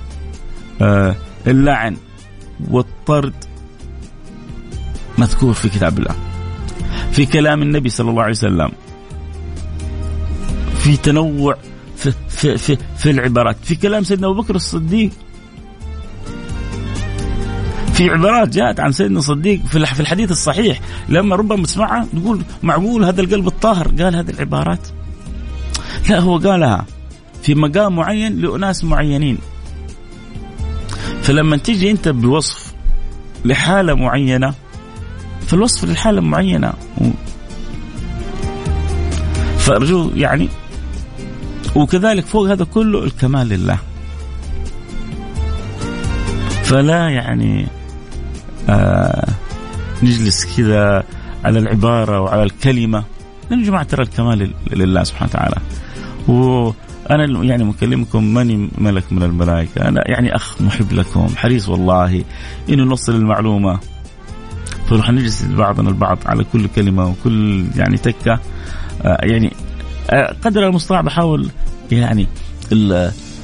آه، 0.81 1.15
اللعن 1.47 1.97
والطرد 2.69 3.33
مذكور 5.17 5.53
في 5.53 5.69
كتاب 5.69 5.99
الله. 5.99 6.15
في 7.11 7.25
كلام 7.25 7.61
النبي 7.61 7.89
صلى 7.89 8.09
الله 8.09 8.21
عليه 8.21 8.31
وسلم 8.31 8.71
في 10.77 10.97
تنوع 10.97 11.57
في, 11.95 12.13
في, 12.29 12.57
في, 12.57 12.77
في 12.97 13.11
العبارات 13.11 13.55
في 13.63 13.75
كلام 13.75 14.03
سيدنا 14.03 14.27
أبو 14.27 14.41
بكر 14.41 14.55
الصديق 14.55 15.11
في 17.93 18.09
عبارات 18.09 18.49
جاءت 18.49 18.79
عن 18.79 18.91
سيدنا 18.91 19.19
الصديق 19.19 19.65
في 19.65 19.77
الحديث 19.77 20.31
الصحيح 20.31 20.79
لما 21.09 21.35
ربما 21.35 21.63
تسمعها 21.63 22.07
تقول 22.15 22.41
معقول 22.63 23.05
هذا 23.05 23.21
القلب 23.21 23.47
الطاهر؟ 23.47 23.87
قال 23.87 24.15
هذه 24.15 24.29
العبارات. 24.29 24.87
لا 26.09 26.19
هو 26.19 26.37
قالها 26.37 26.85
في 27.43 27.55
مقام 27.55 27.95
معين 27.95 28.41
لأناس 28.41 28.83
معينين. 28.83 29.37
فلما 31.21 31.57
تيجي 31.57 31.91
أنت 31.91 32.07
بوصف 32.09 32.73
لحالة 33.45 33.93
معينة 33.93 34.53
فالوصف 35.47 35.85
للحالة 35.85 36.21
معينة. 36.21 36.73
فأرجو 39.57 40.09
يعني 40.15 40.49
وكذلك 41.75 42.25
فوق 42.25 42.49
هذا 42.49 42.63
كله 42.63 43.03
الكمال 43.03 43.49
لله. 43.49 43.77
فلا 46.63 47.09
يعني 47.09 47.67
آه 48.69 49.27
نجلس 50.03 50.57
كذا 50.57 51.03
على 51.43 51.59
العبارة 51.59 52.19
وعلى 52.19 52.43
الكلمة. 52.43 53.03
لأن 53.49 53.59
يا 53.59 53.65
جماعة 53.65 53.83
ترى 53.83 54.03
الكمال 54.03 54.53
لله 54.73 55.03
سبحانه 55.03 55.29
وتعالى. 55.29 55.55
وأنا 56.27 57.43
يعني 57.43 57.63
مكلمكم 57.63 58.33
ماني 58.33 58.69
ملك 58.77 59.03
من 59.13 59.23
الملائكة. 59.23 59.87
أنا 59.87 60.03
يعني 60.05 60.35
أخ 60.35 60.61
محب 60.61 60.93
لكم 60.93 61.27
حريص 61.35 61.69
والله 61.69 62.23
إنه 62.69 62.83
نوصل 62.83 63.15
المعلومة. 63.15 63.79
فنروح 64.89 65.09
نجلس 65.09 65.45
بعضنا 65.45 65.89
البعض 65.89 66.17
على 66.25 66.43
كل 66.43 66.67
كلمة 66.67 67.07
وكل 67.07 67.65
يعني 67.75 67.97
تكة. 67.97 68.39
آه 69.01 69.17
يعني 69.21 69.53
آه 70.09 70.35
قدر 70.41 70.67
المستطاع 70.67 71.01
بحاول 71.01 71.49
يعني 71.91 72.27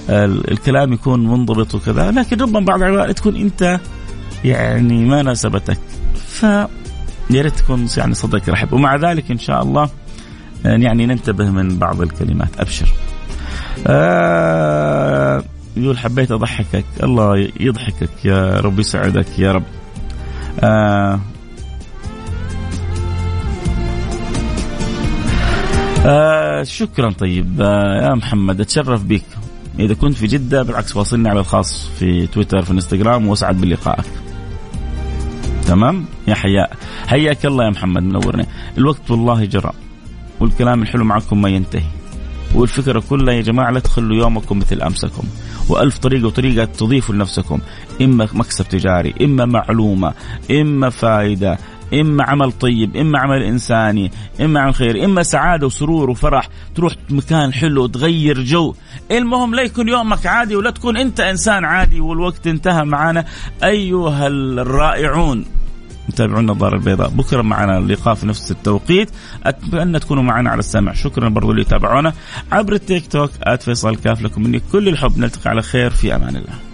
الكلام 0.09 0.93
يكون 0.93 1.27
منضبط 1.27 1.75
وكذا. 1.75 2.11
لكن 2.11 2.41
ربما 2.41 2.59
بعض 2.59 2.81
العبارات 2.81 3.17
تكون 3.17 3.35
أنت 3.35 3.79
يعني 4.45 5.05
ما 5.05 5.21
ناسبتك. 5.21 5.79
ف 6.27 6.43
يا 6.43 7.41
ريت 7.41 7.55
تكون 7.55 7.87
يعني 7.97 8.13
صدق 8.13 8.49
رحب. 8.49 8.73
ومع 8.73 8.95
ذلك 8.95 9.31
إن 9.31 9.37
شاء 9.37 9.63
الله 9.63 9.89
يعني 10.65 11.05
ننتبه 11.05 11.49
من 11.49 11.77
بعض 11.77 12.01
الكلمات. 12.01 12.59
أبشر. 12.59 12.89
آه 13.87 15.43
يقول 15.77 15.97
حبيت 15.97 16.31
أضحكك. 16.31 16.85
الله 17.03 17.49
يضحكك 17.59 18.25
يا 18.25 18.59
رب 18.59 18.79
يسعدك 18.79 19.39
يا 19.39 19.51
رب. 19.51 19.63
آه 20.59 21.19
آه 26.05 26.63
شكرا. 26.63 27.11
طيب 27.11 27.61
آه 27.61 28.03
يا 28.03 28.15
محمد 28.15 28.61
أتشرف 28.61 29.03
بك. 29.03 29.25
إذا 29.79 29.93
كنت 29.93 30.17
في 30.17 30.27
جدة 30.27 30.63
بالعكس 30.63 30.95
واصلني 30.95 31.29
على 31.29 31.39
الخاص 31.39 31.89
في 31.99 32.27
تويتر 32.27 32.61
في 32.61 32.71
انستغرام 32.71 33.27
وأسعد 33.27 33.61
بلقائك. 33.61 34.05
تمام؟ 35.69 36.05
يا 36.27 36.35
حياء 36.35 36.73
حياك 37.07 37.45
الله 37.45 37.65
يا 37.65 37.69
محمد 37.69 38.03
منورني. 38.03 38.45
الوقت 38.77 39.11
والله 39.11 39.45
جرى 39.45 39.71
والكلام 40.39 40.81
الحلو 40.81 41.03
معكم 41.03 41.41
ما 41.41 41.49
ينتهي. 41.49 41.85
والفكرة 42.55 43.03
كلها 43.09 43.33
يا 43.33 43.41
جماعة 43.41 43.71
لا 43.71 43.79
تخلوا 43.79 44.17
يومكم 44.17 44.57
مثل 44.59 44.81
أمسكم. 44.81 45.23
وألف 45.69 45.97
طريقة 45.97 46.27
وطريقة 46.27 46.65
تضيفوا 46.65 47.15
لنفسكم. 47.15 47.59
إما 48.01 48.27
مكسب 48.33 48.67
تجاري 48.67 49.13
إما 49.21 49.45
معلومة 49.45 50.13
إما 50.51 50.89
فائدة 50.89 51.57
إما 51.93 52.23
عمل 52.23 52.51
طيب 52.51 52.95
إما 52.95 53.19
عمل 53.19 53.43
إنساني 53.43 54.11
إما 54.41 54.59
عمل 54.59 54.73
خير 54.75 55.05
إما 55.05 55.23
سعادة 55.23 55.67
وسرور 55.67 56.09
وفرح. 56.09 56.49
تروح 56.75 56.93
مكان 57.09 57.53
حلو 57.53 57.87
تغير 57.87 58.43
جو. 58.43 58.75
المهم 59.11 59.55
لا 59.55 59.61
يكون 59.61 59.89
يومك 59.89 60.25
عادي 60.25 60.55
ولا 60.55 60.71
تكون 60.71 60.97
أنت 60.97 61.19
إنسان 61.19 61.65
عادي 61.65 61.99
والوقت 61.99 62.47
انتهى 62.47 62.85
معنا. 62.85 63.25
أيها 63.63 64.27
الرائعون. 64.27 65.45
متابعونا 66.09 66.51
الدار 66.51 66.75
البيضاء. 66.75 67.09
بكرة 67.09 67.41
معنا 67.41 67.77
اللقاء 67.77 68.15
في 68.15 68.27
نفس 68.27 68.51
التوقيت. 68.51 69.09
أتمنى 69.43 69.99
تكونوا 69.99 70.23
معنا 70.23 70.49
على 70.49 70.59
السمع. 70.59 70.93
شكرا 70.93 71.29
برضو 71.29 71.51
اللي 71.51 71.61
يتابعونا 71.61 72.13
عبر 72.51 72.73
التيك 72.73 73.07
توك 73.07 73.31
@فيصل 73.59 73.95
كاف 73.95 74.21
لكم 74.21 74.43
مني 74.43 74.61
كل 74.71 74.87
الحب. 74.87 75.17
نلتقي 75.17 75.49
على 75.49 75.61
خير. 75.61 75.89
في 75.89 76.15
أمان 76.15 76.35
الله. 76.35 76.68